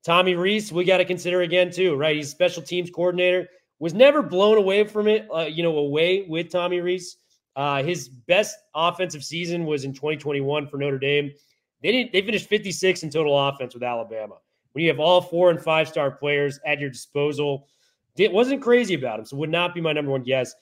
Tommy 0.04 0.36
Rees, 0.36 0.72
we 0.74 0.84
got 0.84 0.98
to 0.98 1.06
consider 1.06 1.42
again 1.42 1.72
too, 1.72 1.96
right? 1.96 2.16
He's 2.16 2.30
special 2.30 2.62
teams 2.62 2.90
coordinator. 2.90 3.48
Was 3.80 3.94
never 3.94 4.22
blown 4.22 4.58
away 4.58 4.84
from 4.84 5.08
it, 5.08 5.28
uh, 5.34 5.42
you 5.42 5.64
know, 5.64 5.78
away 5.78 6.26
with 6.28 6.52
Tommy 6.52 6.82
Rees. 6.82 7.18
Uh, 7.56 7.82
his 7.84 8.10
best 8.10 8.58
offensive 8.76 9.24
season 9.24 9.66
was 9.66 9.86
in 9.86 9.94
2021 9.94 10.68
for 10.68 10.78
Notre 10.78 11.00
Dame. 11.00 11.32
They 11.82 11.92
didn't. 11.92 12.12
They 12.12 12.22
finished 12.22 12.48
56 12.48 13.04
in 13.04 13.10
total 13.10 13.48
offense 13.48 13.74
with 13.74 13.84
Alabama. 13.84 14.36
When 14.74 14.84
you 14.84 14.90
have 14.90 15.00
all 15.00 15.22
four 15.22 15.50
and 15.50 15.62
five 15.62 15.88
star 15.88 16.12
players 16.12 16.60
at 16.66 16.80
your 16.80 16.90
disposal, 16.90 17.68
wasn't 18.18 18.62
crazy 18.62 18.94
about 18.94 19.20
him. 19.20 19.26
So 19.26 19.38
would 19.38 19.50
not 19.50 19.74
be 19.74 19.82
my 19.82 19.94
number 19.94 20.12
one 20.12 20.24
guess. 20.24 20.54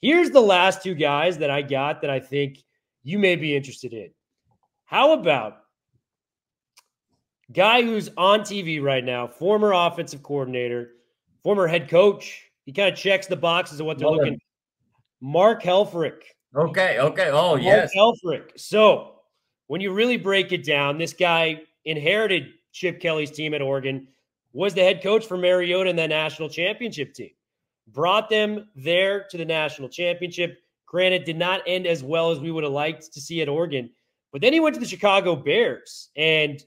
Here's 0.00 0.30
the 0.30 0.40
last 0.40 0.82
two 0.82 0.94
guys 0.94 1.38
that 1.38 1.50
I 1.50 1.62
got 1.62 2.02
that 2.02 2.10
I 2.10 2.20
think 2.20 2.58
you 3.02 3.18
may 3.18 3.36
be 3.36 3.56
interested 3.56 3.92
in. 3.92 4.10
How 4.84 5.12
about 5.12 5.58
guy 7.52 7.82
who's 7.82 8.10
on 8.16 8.40
TV 8.40 8.82
right 8.82 9.04
now, 9.04 9.26
former 9.26 9.72
offensive 9.72 10.22
coordinator, 10.22 10.92
former 11.42 11.66
head 11.66 11.88
coach. 11.88 12.44
He 12.64 12.72
kind 12.72 12.92
of 12.92 12.98
checks 12.98 13.26
the 13.26 13.36
boxes 13.36 13.80
of 13.80 13.86
what 13.86 13.98
they're 13.98 14.08
looking. 14.08 14.34
For. 14.34 14.44
Mark 15.20 15.62
Helfrich. 15.62 16.22
Okay. 16.54 16.98
Okay. 16.98 17.30
Oh, 17.30 17.52
Mark 17.52 17.62
yes. 17.62 17.90
Helfrich. 17.96 18.50
So 18.56 19.14
when 19.66 19.80
you 19.80 19.92
really 19.92 20.16
break 20.16 20.52
it 20.52 20.64
down, 20.64 20.98
this 20.98 21.12
guy 21.12 21.62
inherited 21.84 22.48
Chip 22.72 23.00
Kelly's 23.00 23.30
team 23.30 23.54
at 23.54 23.62
Oregon, 23.62 24.08
was 24.52 24.74
the 24.74 24.82
head 24.82 25.02
coach 25.02 25.26
for 25.26 25.36
Mariota 25.36 25.90
and 25.90 25.98
that 25.98 26.10
national 26.10 26.48
championship 26.48 27.14
team. 27.14 27.30
Brought 27.88 28.28
them 28.28 28.68
there 28.74 29.26
to 29.30 29.36
the 29.36 29.44
national 29.44 29.88
championship. 29.88 30.58
Granted, 30.86 31.24
did 31.24 31.36
not 31.36 31.62
end 31.66 31.86
as 31.86 32.02
well 32.02 32.30
as 32.30 32.40
we 32.40 32.50
would 32.50 32.64
have 32.64 32.72
liked 32.72 33.12
to 33.12 33.20
see 33.20 33.42
at 33.42 33.48
Oregon. 33.48 33.90
But 34.32 34.40
then 34.40 34.52
he 34.52 34.60
went 34.60 34.74
to 34.74 34.80
the 34.80 34.86
Chicago 34.86 35.36
Bears 35.36 36.10
and 36.16 36.62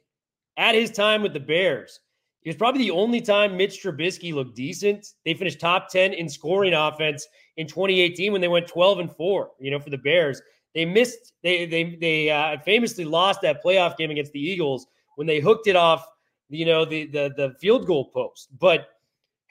at 0.58 0.76
his 0.76 0.92
time 0.92 1.22
with 1.22 1.34
the 1.34 1.40
Bears, 1.40 2.00
it 2.44 2.50
was 2.50 2.56
probably 2.56 2.84
the 2.84 2.92
only 2.92 3.22
time 3.22 3.56
Mitch 3.56 3.84
Trubisky 3.84 4.34
looked 4.34 4.56
decent. 4.56 5.08
They 5.26 5.34
finished 5.34 5.60
top 5.60 5.90
10 5.90 6.14
in 6.14 6.28
scoring 6.28 6.74
offense 6.74 7.28
in 7.58 7.68
2018 7.68 8.32
when 8.32 8.42
they 8.42 8.48
went 8.48 8.68
12 8.68 9.00
and 9.00 9.16
4, 9.16 9.52
you 9.60 9.70
know, 9.70 9.80
for 9.80 9.92
the 9.92 9.98
Bears. 9.98 10.42
They 10.74 10.86
missed, 10.86 11.34
they 11.44 11.66
they 11.66 11.98
they 12.00 12.30
uh, 12.30 12.58
famously 12.60 13.06
lost 13.06 13.42
that 13.42 13.64
playoff 13.64 13.98
game 13.98 14.10
against 14.10 14.32
the 14.32 14.40
Eagles 14.40 14.88
when 15.16 15.28
they 15.28 15.40
hooked 15.40 15.68
it 15.68 15.76
off, 15.76 16.06
you 16.52 16.66
know, 16.66 16.86
the 16.86 17.06
the 17.08 17.34
the 17.36 17.56
field 17.60 17.88
goal 17.88 18.06
post. 18.06 18.50
But 18.60 18.90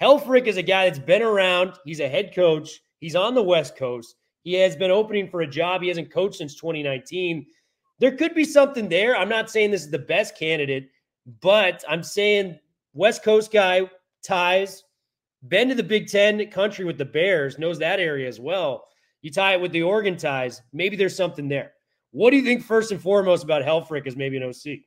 Helfrich 0.00 0.46
is 0.46 0.56
a 0.56 0.62
guy 0.62 0.86
that's 0.86 0.98
been 0.98 1.22
around. 1.22 1.74
He's 1.84 2.00
a 2.00 2.08
head 2.08 2.34
coach. 2.34 2.80
He's 3.00 3.16
on 3.16 3.34
the 3.34 3.42
West 3.42 3.76
Coast. 3.76 4.14
He 4.42 4.54
has 4.54 4.76
been 4.76 4.90
opening 4.90 5.28
for 5.28 5.40
a 5.40 5.46
job. 5.46 5.82
He 5.82 5.88
hasn't 5.88 6.12
coached 6.12 6.36
since 6.36 6.54
2019 6.54 7.46
there 8.00 8.16
could 8.16 8.34
be 8.34 8.44
something 8.44 8.88
there. 8.88 9.16
I'm 9.16 9.28
not 9.28 9.50
saying 9.50 9.70
this 9.70 9.84
is 9.84 9.90
the 9.90 9.98
best 9.98 10.36
candidate, 10.36 10.90
but 11.40 11.84
I'm 11.88 12.02
saying 12.02 12.58
West 12.94 13.22
Coast 13.22 13.52
guy 13.52 13.88
ties, 14.24 14.84
been 15.46 15.68
to 15.68 15.74
the 15.74 15.82
Big 15.82 16.08
Ten 16.08 16.50
country 16.50 16.86
with 16.86 16.98
the 16.98 17.04
Bears, 17.04 17.58
knows 17.58 17.78
that 17.78 18.00
area 18.00 18.26
as 18.26 18.40
well. 18.40 18.86
You 19.20 19.30
tie 19.30 19.52
it 19.52 19.60
with 19.60 19.72
the 19.72 19.82
Oregon 19.82 20.16
ties, 20.16 20.62
maybe 20.72 20.96
there's 20.96 21.14
something 21.14 21.46
there. 21.46 21.72
What 22.10 22.30
do 22.30 22.38
you 22.38 22.42
think 22.42 22.64
first 22.64 22.90
and 22.90 23.00
foremost 23.00 23.44
about 23.44 23.62
Helfrich 23.62 24.06
as 24.06 24.16
maybe 24.16 24.38
an 24.38 24.44
OC? 24.44 24.80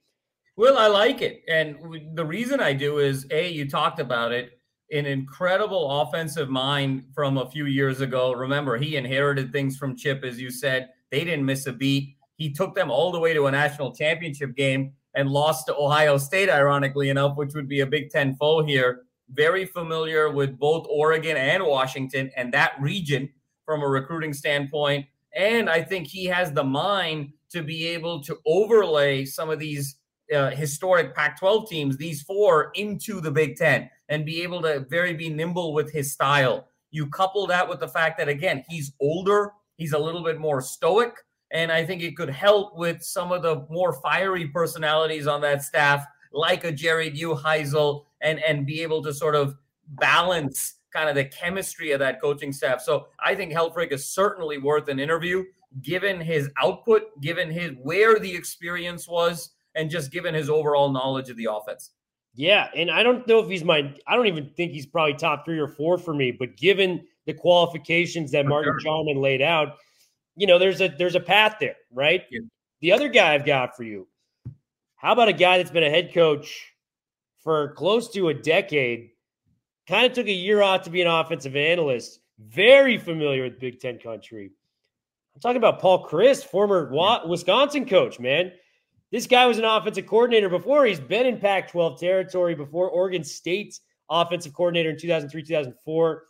Well, 0.56 0.78
I 0.78 0.88
like 0.88 1.22
it. 1.22 1.44
And 1.48 1.78
the 2.16 2.26
reason 2.26 2.60
I 2.60 2.74
do 2.74 3.00
is 3.00 3.26
A, 3.32 3.50
you 3.50 3.68
talked 3.68 4.00
about 4.00 4.32
it, 4.32 4.60
an 4.92 5.08
incredible 5.08 6.02
offensive 6.02 6.50
mind 6.50 7.06
from 7.16 7.40
a 7.40 7.50
few 7.50 7.66
years 7.66 8.02
ago. 8.02 8.34
Remember, 8.34 8.78
he 8.78 8.96
inherited 8.96 9.52
things 9.52 9.78
from 9.78 9.96
Chip, 9.96 10.24
as 10.24 10.40
you 10.40 10.52
said. 10.52 10.90
They 11.10 11.24
didn't 11.24 11.46
miss 11.46 11.66
a 11.66 11.74
beat. 11.74 12.16
He 12.36 12.54
took 12.54 12.76
them 12.76 12.92
all 12.92 13.12
the 13.12 13.20
way 13.20 13.34
to 13.34 13.48
a 13.48 13.52
national 13.52 13.96
championship 13.96 14.56
game 14.56 14.94
and 15.16 15.30
lost 15.30 15.66
to 15.68 15.76
Ohio 15.76 16.18
State, 16.18 16.50
ironically 16.50 17.10
enough, 17.10 17.36
which 17.36 17.56
would 17.56 17.68
be 17.68 17.80
a 17.80 17.88
Big 17.88 18.12
Ten 18.12 18.36
foe 18.36 18.64
here. 18.64 19.04
Very 19.30 19.66
familiar 19.66 20.30
with 20.30 20.60
both 20.60 20.86
Oregon 20.88 21.38
and 21.38 21.64
Washington 21.64 22.30
and 22.36 22.54
that 22.54 22.74
region 22.80 23.28
from 23.66 23.82
a 23.82 23.88
recruiting 23.88 24.34
standpoint. 24.34 25.08
And 25.36 25.68
I 25.68 25.82
think 25.82 26.08
he 26.08 26.26
has 26.26 26.52
the 26.52 26.64
mind 26.64 27.34
to 27.50 27.64
be 27.64 27.88
able 27.88 28.22
to 28.24 28.38
overlay 28.46 29.26
some 29.26 29.50
of 29.50 29.58
these 29.58 29.96
uh, 30.34 30.50
historic 30.52 31.16
Pac 31.16 31.40
12 31.40 31.70
teams, 31.70 31.98
these 31.98 32.22
four, 32.22 32.72
into 32.76 33.22
the 33.22 33.32
Big 33.32 33.56
Ten 33.56 33.90
and 34.10 34.26
be 34.26 34.42
able 34.42 34.62
to 34.62 34.86
very 34.90 35.14
be 35.14 35.30
nimble 35.30 35.74
with 35.74 35.92
his 35.92 36.12
style. 36.12 36.68
You 36.92 37.08
couple 37.08 37.48
that 37.48 37.68
with 37.68 37.80
the 37.80 37.88
fact 37.88 38.18
that, 38.20 38.30
again, 38.30 38.64
he's 38.70 38.94
older, 39.00 39.52
he's 39.78 39.94
a 39.94 40.00
little 40.00 40.24
bit 40.24 40.40
more 40.40 40.62
stoic. 40.62 41.16
And 41.52 41.72
I 41.72 41.86
think 41.86 42.02
it 42.02 42.18
could 42.18 42.30
help 42.30 42.76
with 42.76 43.04
some 43.04 43.32
of 43.32 43.44
the 43.44 43.66
more 43.70 43.94
fiery 44.02 44.48
personalities 44.48 45.28
on 45.28 45.42
that 45.42 45.64
staff, 45.64 46.06
like 46.32 46.64
a 46.64 46.72
Jerry 46.72 47.12
Neuheisel 47.12 48.06
and 48.22 48.40
and 48.40 48.66
be 48.66 48.82
able 48.82 49.04
to 49.04 49.14
sort 49.14 49.36
of 49.36 49.56
balance 49.88 50.76
kind 50.92 51.10
of 51.10 51.16
the 51.16 51.26
chemistry 51.26 51.92
of 51.92 52.00
that 52.00 52.22
coaching 52.22 52.54
staff. 52.54 52.82
So 52.82 53.08
I 53.20 53.36
think 53.36 53.52
Helfrich 53.52 53.92
is 53.92 54.08
certainly 54.08 54.58
worth 54.58 54.88
an 54.90 55.00
interview, 55.00 55.44
given 55.82 56.22
his 56.22 56.50
output, 56.62 57.20
given 57.22 57.50
his 57.50 57.72
where 57.82 58.20
the 58.20 58.34
experience 58.34 59.08
was, 59.08 59.52
and 59.76 59.90
just 59.90 60.12
given 60.12 60.34
his 60.34 60.50
overall 60.50 60.92
knowledge 60.92 61.30
of 61.30 61.38
the 61.38 61.48
offense. 61.52 61.92
Yeah, 62.36 62.70
and 62.76 62.90
I 62.90 63.04
don't 63.04 63.28
know 63.28 63.40
if 63.40 63.50
he's 63.50 63.64
my. 63.64 63.94
I 64.08 64.16
don't 64.16 64.28
even 64.28 64.50
think 64.58 64.72
he's 64.72 64.88
probably 64.88 65.14
top 65.14 65.46
three 65.46 65.60
or 65.60 65.68
four 65.68 65.98
for 65.98 66.14
me. 66.14 66.32
But 66.32 66.58
given 66.58 67.06
the 67.26 67.34
qualifications 67.34 68.32
that 68.32 68.46
For 68.46 68.50
Martin 68.50 68.78
sure. 68.80 68.92
Jarmond 68.92 69.22
laid 69.22 69.42
out, 69.42 69.78
you 70.36 70.48
know, 70.48 70.58
there's 70.58 70.82
a 70.82 70.88
there's 70.88 71.16
a 71.16 71.20
path 71.20 71.58
there, 71.60 71.76
right? 71.92 72.24
Yeah. 72.32 72.40
The 72.82 72.92
other 72.92 73.08
guy 73.08 73.34
I've 73.34 73.46
got 73.46 73.78
for 73.78 73.84
you. 73.84 74.08
How 74.96 75.12
about 75.14 75.28
a 75.28 75.34
guy 75.34 75.58
that's 75.58 75.72
been 75.72 75.84
a 75.84 75.90
head 75.90 76.14
coach 76.14 76.74
for 77.44 77.74
close 77.74 78.10
to 78.12 78.30
a 78.30 78.34
decade? 78.34 79.12
Kind 79.88 80.06
of 80.06 80.14
took 80.14 80.28
a 80.28 80.32
year 80.32 80.62
off 80.62 80.84
to 80.84 80.90
be 80.90 81.02
an 81.02 81.08
offensive 81.08 81.56
analyst. 81.56 82.20
Very 82.40 82.98
familiar 82.98 83.44
with 83.44 83.60
Big 83.60 83.80
Ten 83.80 84.00
country. 84.00 84.52
I'm 85.36 85.42
talking 85.42 85.58
about 85.58 85.80
Paul 85.80 86.08
Chryst, 86.08 86.46
former 86.46 86.92
Wisconsin 87.28 87.86
coach, 87.86 88.20
man. 88.20 88.54
This 89.14 89.28
guy 89.28 89.46
was 89.46 89.60
an 89.60 89.64
offensive 89.64 90.08
coordinator 90.08 90.50
before. 90.50 90.86
He's 90.86 91.00
been 91.00 91.28
in 91.28 91.38
Pac 91.38 91.70
12 91.70 92.00
territory 92.00 92.56
before. 92.56 92.90
Oregon 92.90 93.24
State's 93.24 93.82
offensive 94.10 94.56
coordinator 94.56 94.90
in 94.90 94.98
2003, 94.98 95.44
2004. 95.44 96.24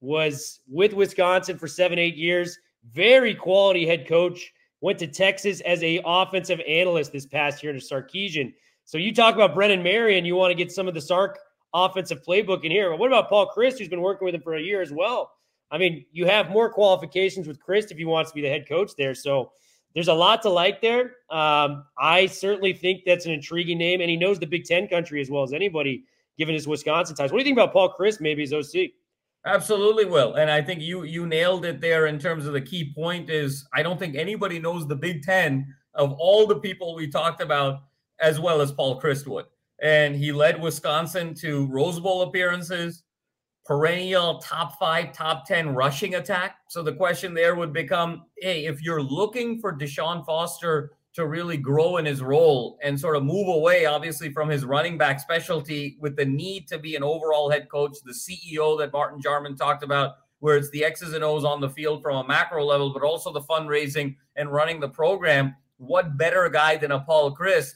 Was 0.00 0.58
with 0.66 0.94
Wisconsin 0.94 1.56
for 1.56 1.68
seven, 1.68 1.96
eight 1.96 2.16
years. 2.16 2.58
Very 2.92 3.36
quality 3.36 3.86
head 3.86 4.08
coach. 4.08 4.52
Went 4.80 4.98
to 4.98 5.06
Texas 5.06 5.60
as 5.60 5.80
a 5.84 6.02
offensive 6.04 6.60
analyst 6.66 7.12
this 7.12 7.24
past 7.24 7.62
year 7.62 7.72
to 7.72 7.78
Sarkisian. 7.78 8.52
So 8.84 8.98
you 8.98 9.14
talk 9.14 9.36
about 9.36 9.54
Brennan 9.54 9.84
Marion, 9.84 10.24
you 10.24 10.34
want 10.34 10.50
to 10.50 10.56
get 10.56 10.72
some 10.72 10.88
of 10.88 10.94
the 10.94 11.00
Sark 11.00 11.38
offensive 11.72 12.24
playbook 12.26 12.64
in 12.64 12.72
here. 12.72 12.90
But 12.90 12.98
what 12.98 13.06
about 13.06 13.28
Paul 13.28 13.48
Chryst, 13.56 13.78
who's 13.78 13.88
been 13.88 14.00
working 14.00 14.24
with 14.24 14.34
him 14.34 14.42
for 14.42 14.56
a 14.56 14.60
year 14.60 14.82
as 14.82 14.90
well? 14.90 15.30
I 15.70 15.78
mean, 15.78 16.04
you 16.10 16.26
have 16.26 16.50
more 16.50 16.68
qualifications 16.68 17.46
with 17.46 17.60
Chryst 17.64 17.92
if 17.92 17.96
he 17.96 18.04
wants 18.04 18.32
to 18.32 18.34
be 18.34 18.42
the 18.42 18.48
head 18.48 18.68
coach 18.68 18.90
there. 18.98 19.14
So 19.14 19.52
there's 19.98 20.06
a 20.06 20.14
lot 20.14 20.42
to 20.42 20.48
like 20.48 20.80
there. 20.80 21.16
Um, 21.28 21.84
I 21.98 22.26
certainly 22.26 22.72
think 22.72 23.02
that's 23.04 23.26
an 23.26 23.32
intriguing 23.32 23.78
name, 23.78 24.00
and 24.00 24.08
he 24.08 24.16
knows 24.16 24.38
the 24.38 24.46
Big 24.46 24.64
Ten 24.64 24.86
country 24.86 25.20
as 25.20 25.28
well 25.28 25.42
as 25.42 25.52
anybody, 25.52 26.04
given 26.38 26.54
his 26.54 26.68
Wisconsin 26.68 27.16
ties. 27.16 27.32
What 27.32 27.38
do 27.38 27.40
you 27.40 27.44
think 27.44 27.56
about 27.56 27.72
Paul 27.72 27.92
Chryst, 27.98 28.20
maybe 28.20 28.44
as 28.44 28.52
OC? 28.52 28.92
Absolutely 29.44 30.04
will. 30.04 30.34
And 30.34 30.52
I 30.52 30.62
think 30.62 30.82
you 30.82 31.02
you 31.02 31.26
nailed 31.26 31.64
it 31.64 31.80
there 31.80 32.06
in 32.06 32.20
terms 32.20 32.46
of 32.46 32.52
the 32.52 32.60
key 32.60 32.92
point 32.94 33.28
is 33.28 33.66
I 33.72 33.82
don't 33.82 33.98
think 33.98 34.14
anybody 34.14 34.60
knows 34.60 34.86
the 34.86 34.94
Big 34.94 35.24
10 35.24 35.66
of 35.94 36.12
all 36.12 36.46
the 36.46 36.60
people 36.60 36.94
we 36.94 37.08
talked 37.08 37.40
about 37.40 37.80
as 38.20 38.38
well 38.38 38.60
as 38.60 38.70
Paul 38.70 39.00
Chryst 39.00 39.26
would. 39.26 39.46
And 39.82 40.14
he 40.14 40.30
led 40.30 40.62
Wisconsin 40.62 41.34
to 41.40 41.66
Rose 41.66 41.98
Bowl 41.98 42.22
appearances, 42.22 43.02
perennial 43.68 44.38
top 44.38 44.78
5, 44.78 45.12
top 45.12 45.44
10 45.44 45.74
rushing 45.74 46.14
attack. 46.14 46.56
So 46.68 46.82
the 46.82 46.94
question 46.94 47.34
there 47.34 47.54
would 47.54 47.70
become, 47.70 48.24
hey, 48.38 48.64
if 48.64 48.82
you're 48.82 49.02
looking 49.02 49.60
for 49.60 49.74
Deshaun 49.74 50.24
Foster 50.24 50.92
to 51.12 51.26
really 51.26 51.58
grow 51.58 51.98
in 51.98 52.06
his 52.06 52.22
role 52.22 52.78
and 52.82 52.98
sort 52.98 53.14
of 53.14 53.24
move 53.24 53.46
away, 53.46 53.84
obviously, 53.84 54.32
from 54.32 54.48
his 54.48 54.64
running 54.64 54.96
back 54.96 55.20
specialty 55.20 55.98
with 56.00 56.16
the 56.16 56.24
need 56.24 56.66
to 56.68 56.78
be 56.78 56.96
an 56.96 57.02
overall 57.02 57.50
head 57.50 57.68
coach, 57.68 57.98
the 58.06 58.12
CEO 58.12 58.78
that 58.78 58.90
Martin 58.90 59.20
Jarmond 59.20 59.58
talked 59.58 59.82
about, 59.82 60.14
where 60.38 60.56
it's 60.56 60.70
the 60.70 60.82
X's 60.82 61.12
and 61.12 61.22
O's 61.22 61.44
on 61.44 61.60
the 61.60 61.68
field 61.68 62.02
from 62.02 62.16
a 62.16 62.26
macro 62.26 62.64
level, 62.64 62.94
but 62.94 63.02
also 63.02 63.34
the 63.34 63.42
fundraising 63.42 64.16
and 64.36 64.50
running 64.50 64.80
the 64.80 64.88
program. 64.88 65.54
What 65.76 66.16
better 66.16 66.48
guy 66.48 66.78
than 66.78 66.92
a 66.92 67.00
Paul 67.00 67.36
Chryst 67.36 67.74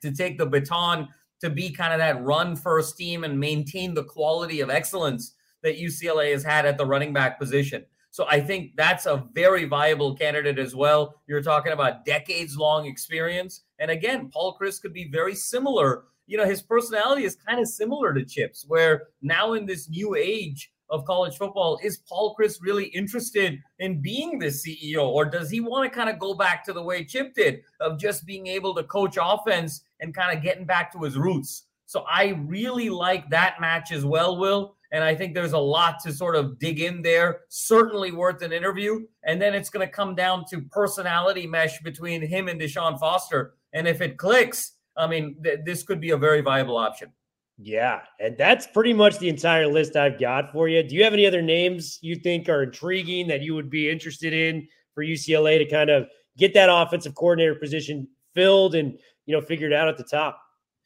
to 0.00 0.12
take 0.12 0.38
the 0.38 0.46
baton 0.46 1.08
to 1.40 1.50
be 1.50 1.70
kind 1.70 1.92
of 1.92 1.98
that 1.98 2.22
run 2.22 2.56
first 2.56 2.96
team 2.96 3.24
and 3.24 3.38
maintain 3.38 3.94
the 3.94 4.04
quality 4.04 4.60
of 4.60 4.70
excellence 4.70 5.34
that 5.62 5.78
UCLA 5.78 6.32
has 6.32 6.42
had 6.44 6.66
at 6.66 6.78
the 6.78 6.86
running 6.86 7.12
back 7.12 7.38
position? 7.38 7.84
So 8.12 8.26
I 8.28 8.40
think 8.40 8.72
that's 8.76 9.06
a 9.06 9.24
very 9.32 9.64
viable 9.66 10.16
candidate 10.16 10.58
as 10.58 10.74
well. 10.74 11.14
You're 11.26 11.42
talking 11.42 11.72
about 11.72 12.04
decades 12.04 12.56
long 12.56 12.86
experience. 12.86 13.62
And 13.78 13.90
again, 13.90 14.30
Paul 14.32 14.56
Chryst 14.60 14.82
could 14.82 14.92
be 14.92 15.08
very 15.08 15.34
similar. 15.34 16.04
You 16.26 16.36
know, 16.36 16.44
his 16.44 16.60
personality 16.60 17.24
is 17.24 17.36
kind 17.36 17.60
of 17.60 17.68
similar 17.68 18.12
to 18.12 18.24
Chip's, 18.24 18.64
where 18.66 19.08
now 19.22 19.52
in 19.52 19.64
this 19.64 19.88
new 19.88 20.16
age 20.16 20.72
of 20.90 21.04
college 21.04 21.36
football, 21.36 21.78
is 21.82 21.98
Paul 21.98 22.36
Chryst 22.38 22.58
really 22.60 22.86
interested 22.86 23.58
in 23.78 24.02
being 24.02 24.38
the 24.38 24.46
CEO? 24.46 25.06
Or 25.06 25.24
does 25.24 25.50
he 25.50 25.60
want 25.60 25.90
to 25.90 25.96
kind 25.96 26.10
of 26.10 26.18
go 26.18 26.34
back 26.34 26.64
to 26.64 26.72
the 26.72 26.82
way 26.82 27.04
Chip 27.04 27.34
did 27.34 27.62
of 27.80 27.98
just 27.98 28.26
being 28.26 28.46
able 28.46 28.74
to 28.74 28.82
coach 28.84 29.16
offense 29.20 29.82
and 30.00 30.14
kind 30.14 30.36
of 30.36 30.42
getting 30.42 30.66
back 30.66 30.92
to 30.92 30.98
his 31.00 31.16
roots? 31.16 31.64
So 31.86 32.04
I 32.08 32.40
really 32.46 32.88
like 32.88 33.28
that 33.30 33.60
match 33.60 33.90
as 33.90 34.04
well, 34.04 34.36
Will. 34.36 34.76
And 34.92 35.04
I 35.04 35.14
think 35.14 35.34
there's 35.34 35.52
a 35.52 35.58
lot 35.58 36.00
to 36.04 36.12
sort 36.12 36.36
of 36.36 36.58
dig 36.58 36.80
in 36.80 37.02
there. 37.02 37.40
Certainly 37.48 38.12
worth 38.12 38.42
an 38.42 38.52
interview. 38.52 39.06
And 39.24 39.40
then 39.40 39.54
it's 39.54 39.70
going 39.70 39.86
to 39.86 39.92
come 39.92 40.14
down 40.14 40.44
to 40.50 40.60
personality 40.60 41.46
mesh 41.46 41.80
between 41.80 42.22
him 42.22 42.48
and 42.48 42.60
Deshaun 42.60 42.98
Foster. 42.98 43.54
And 43.72 43.86
if 43.86 44.00
it 44.00 44.18
clicks, 44.18 44.72
I 44.96 45.06
mean, 45.06 45.36
th- 45.42 45.60
this 45.64 45.82
could 45.82 46.00
be 46.00 46.10
a 46.10 46.16
very 46.16 46.40
viable 46.40 46.76
option. 46.76 47.12
Yeah, 47.62 48.00
and 48.18 48.38
that's 48.38 48.66
pretty 48.66 48.94
much 48.94 49.18
the 49.18 49.28
entire 49.28 49.66
list 49.66 49.94
I've 49.94 50.18
got 50.18 50.50
for 50.50 50.68
you. 50.68 50.82
Do 50.82 50.94
you 50.94 51.04
have 51.04 51.12
any 51.12 51.26
other 51.26 51.42
names 51.42 51.98
you 52.00 52.16
think 52.16 52.48
are 52.48 52.62
intriguing 52.62 53.28
that 53.28 53.42
you 53.42 53.54
would 53.54 53.68
be 53.68 53.90
interested 53.90 54.32
in 54.32 54.66
for 54.94 55.04
UCLA 55.04 55.58
to 55.58 55.66
kind 55.66 55.90
of 55.90 56.08
get 56.38 56.54
that 56.54 56.70
offensive 56.72 57.14
coordinator 57.14 57.54
position 57.54 58.08
filled 58.34 58.74
and 58.74 58.98
you 59.26 59.34
know 59.36 59.42
figured 59.42 59.74
out 59.74 59.88
at 59.88 59.98
the 59.98 60.04
top? 60.04 60.40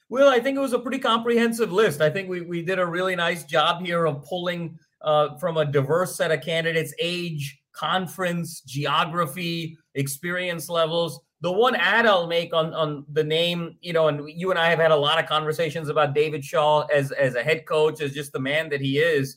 Well, 0.08 0.28
I 0.28 0.40
think 0.40 0.56
it 0.56 0.60
was 0.60 0.72
a 0.72 0.78
pretty 0.80 0.98
comprehensive 0.98 1.72
list. 1.72 2.00
I 2.00 2.10
think 2.10 2.28
we, 2.28 2.40
we 2.40 2.62
did 2.62 2.80
a 2.80 2.86
really 2.86 3.14
nice 3.14 3.44
job 3.44 3.84
here 3.84 4.04
of 4.06 4.24
pulling 4.24 4.76
uh, 5.02 5.36
from 5.38 5.58
a 5.58 5.64
diverse 5.64 6.16
set 6.16 6.32
of 6.32 6.40
candidates 6.40 6.92
age, 7.00 7.56
conference, 7.72 8.62
geography, 8.62 9.78
experience 9.94 10.68
levels. 10.68 11.20
The 11.44 11.52
one 11.52 11.76
add 11.76 12.06
I'll 12.06 12.26
make 12.26 12.54
on, 12.54 12.72
on 12.72 13.04
the 13.12 13.22
name, 13.22 13.76
you 13.82 13.92
know, 13.92 14.08
and 14.08 14.26
you 14.26 14.48
and 14.48 14.58
I 14.58 14.70
have 14.70 14.78
had 14.78 14.92
a 14.92 14.96
lot 14.96 15.22
of 15.22 15.28
conversations 15.28 15.90
about 15.90 16.14
David 16.14 16.42
Shaw 16.42 16.86
as, 16.86 17.12
as 17.12 17.34
a 17.34 17.42
head 17.42 17.66
coach, 17.66 18.00
as 18.00 18.14
just 18.14 18.32
the 18.32 18.40
man 18.40 18.70
that 18.70 18.80
he 18.80 18.96
is. 18.96 19.36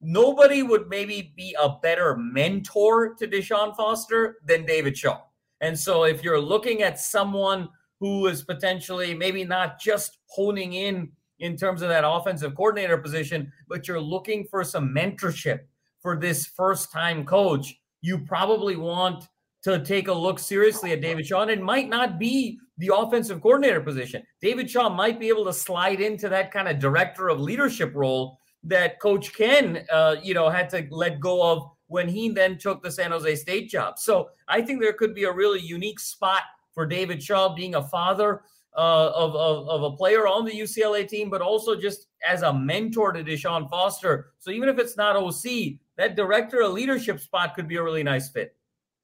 Nobody 0.00 0.62
would 0.62 0.88
maybe 0.88 1.34
be 1.36 1.56
a 1.60 1.70
better 1.82 2.16
mentor 2.16 3.16
to 3.16 3.26
Deshaun 3.26 3.74
Foster 3.74 4.36
than 4.46 4.64
David 4.64 4.96
Shaw. 4.96 5.22
And 5.60 5.76
so 5.76 6.04
if 6.04 6.22
you're 6.22 6.40
looking 6.40 6.82
at 6.82 7.00
someone 7.00 7.68
who 7.98 8.28
is 8.28 8.44
potentially 8.44 9.12
maybe 9.12 9.42
not 9.42 9.80
just 9.80 10.18
honing 10.28 10.74
in 10.74 11.10
in 11.40 11.56
terms 11.56 11.82
of 11.82 11.88
that 11.88 12.04
offensive 12.06 12.54
coordinator 12.54 12.98
position, 12.98 13.50
but 13.68 13.88
you're 13.88 14.00
looking 14.00 14.46
for 14.48 14.62
some 14.62 14.94
mentorship 14.94 15.62
for 15.98 16.16
this 16.16 16.46
first 16.46 16.92
time 16.92 17.24
coach, 17.24 17.74
you 18.02 18.20
probably 18.20 18.76
want 18.76 19.26
to 19.64 19.82
take 19.82 20.08
a 20.08 20.12
look 20.12 20.38
seriously 20.38 20.92
at 20.92 21.00
David 21.00 21.26
Shaw. 21.26 21.42
And 21.42 21.50
it 21.50 21.60
might 21.60 21.88
not 21.88 22.18
be 22.18 22.58
the 22.78 22.90
offensive 22.94 23.40
coordinator 23.40 23.80
position. 23.80 24.22
David 24.40 24.70
Shaw 24.70 24.90
might 24.90 25.18
be 25.18 25.28
able 25.28 25.44
to 25.46 25.52
slide 25.52 26.00
into 26.00 26.28
that 26.28 26.52
kind 26.52 26.68
of 26.68 26.78
director 26.78 27.30
of 27.30 27.40
leadership 27.40 27.92
role 27.94 28.38
that 28.62 29.00
Coach 29.00 29.34
Ken, 29.34 29.86
uh, 29.90 30.16
you 30.22 30.34
know, 30.34 30.50
had 30.50 30.68
to 30.70 30.86
let 30.90 31.18
go 31.18 31.50
of 31.50 31.70
when 31.86 32.08
he 32.08 32.28
then 32.28 32.58
took 32.58 32.82
the 32.82 32.90
San 32.90 33.10
Jose 33.10 33.36
State 33.36 33.70
job. 33.70 33.98
So 33.98 34.30
I 34.48 34.60
think 34.60 34.80
there 34.80 34.92
could 34.92 35.14
be 35.14 35.24
a 35.24 35.32
really 35.32 35.60
unique 35.60 36.00
spot 36.00 36.42
for 36.72 36.86
David 36.86 37.22
Shaw 37.22 37.54
being 37.54 37.74
a 37.74 37.82
father 37.82 38.42
uh, 38.76 39.12
of, 39.14 39.34
of, 39.36 39.68
of 39.68 39.82
a 39.92 39.96
player 39.96 40.26
on 40.26 40.44
the 40.44 40.52
UCLA 40.52 41.08
team, 41.08 41.30
but 41.30 41.40
also 41.40 41.76
just 41.76 42.08
as 42.26 42.42
a 42.42 42.52
mentor 42.52 43.12
to 43.12 43.22
Deshaun 43.22 43.70
Foster. 43.70 44.32
So 44.40 44.50
even 44.50 44.68
if 44.68 44.78
it's 44.78 44.96
not 44.96 45.16
OC, 45.16 45.78
that 45.96 46.16
director 46.16 46.60
of 46.62 46.72
leadership 46.72 47.20
spot 47.20 47.54
could 47.54 47.68
be 47.68 47.76
a 47.76 47.82
really 47.82 48.02
nice 48.02 48.28
fit. 48.28 48.56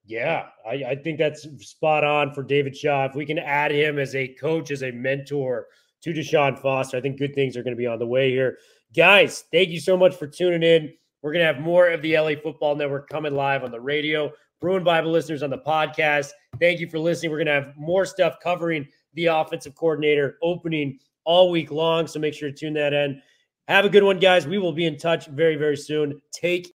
Yeah, 0.05 0.47
I, 0.67 0.85
I 0.89 0.95
think 0.97 1.19
that's 1.19 1.47
spot 1.61 2.05
on 2.05 2.33
for 2.33 2.43
David 2.43 2.77
Shaw. 2.77 3.05
If 3.05 3.15
we 3.15 3.27
can 3.27 3.39
add 3.39 3.71
him 3.71 3.99
as 3.99 4.15
a 4.15 4.29
coach, 4.29 4.71
as 4.71 4.83
a 4.83 4.91
mentor 4.91 5.67
to 6.03 6.13
Deshaun 6.13 6.59
Foster, 6.59 6.97
I 6.97 7.01
think 7.01 7.19
good 7.19 7.35
things 7.35 7.57
are 7.57 7.63
going 7.63 7.77
to 7.77 7.79
be 7.79 7.87
on 7.87 7.99
the 7.99 8.07
way 8.07 8.31
here. 8.31 8.59
Guys, 8.97 9.45
thank 9.53 9.69
you 9.69 9.79
so 9.79 9.97
much 9.97 10.17
for 10.17 10.27
tuning 10.27 10.63
in. 10.63 10.93
We're 11.23 11.33
going 11.33 11.47
to 11.47 11.53
have 11.53 11.63
more 11.63 11.89
of 11.89 12.03
the 12.03 12.19
LA 12.19 12.33
Football 12.43 12.77
Network 12.77 13.09
coming 13.09 13.35
live 13.35 13.63
on 13.63 13.71
the 13.71 13.81
radio. 13.81 14.33
Bruin 14.61 14.85
Bible 14.85 15.11
listeners 15.11 15.43
on 15.43 15.51
the 15.51 15.59
podcast, 15.59 16.31
thank 16.59 16.81
you 16.81 16.89
for 16.89 16.99
listening. 16.99 17.31
We're 17.31 17.39
going 17.39 17.47
to 17.47 17.53
have 17.53 17.73
more 17.77 18.05
stuff 18.05 18.37
covering 18.43 18.87
the 19.15 19.27
offensive 19.27 19.75
coordinator 19.75 20.37
opening 20.43 20.99
all 21.25 21.51
week 21.51 21.71
long. 21.71 22.07
So 22.07 22.19
make 22.19 22.35
sure 22.35 22.51
to 22.51 22.57
tune 22.57 22.75
that 22.75 22.93
in. 22.93 23.23
Have 23.69 23.85
a 23.85 23.89
good 23.89 24.03
one, 24.03 24.19
guys. 24.19 24.47
We 24.47 24.59
will 24.59 24.73
be 24.73 24.87
in 24.87 24.99
touch 24.99 25.29
very, 25.29 25.57
very 25.57 25.77
soon. 25.77 26.21
Take 26.33 26.75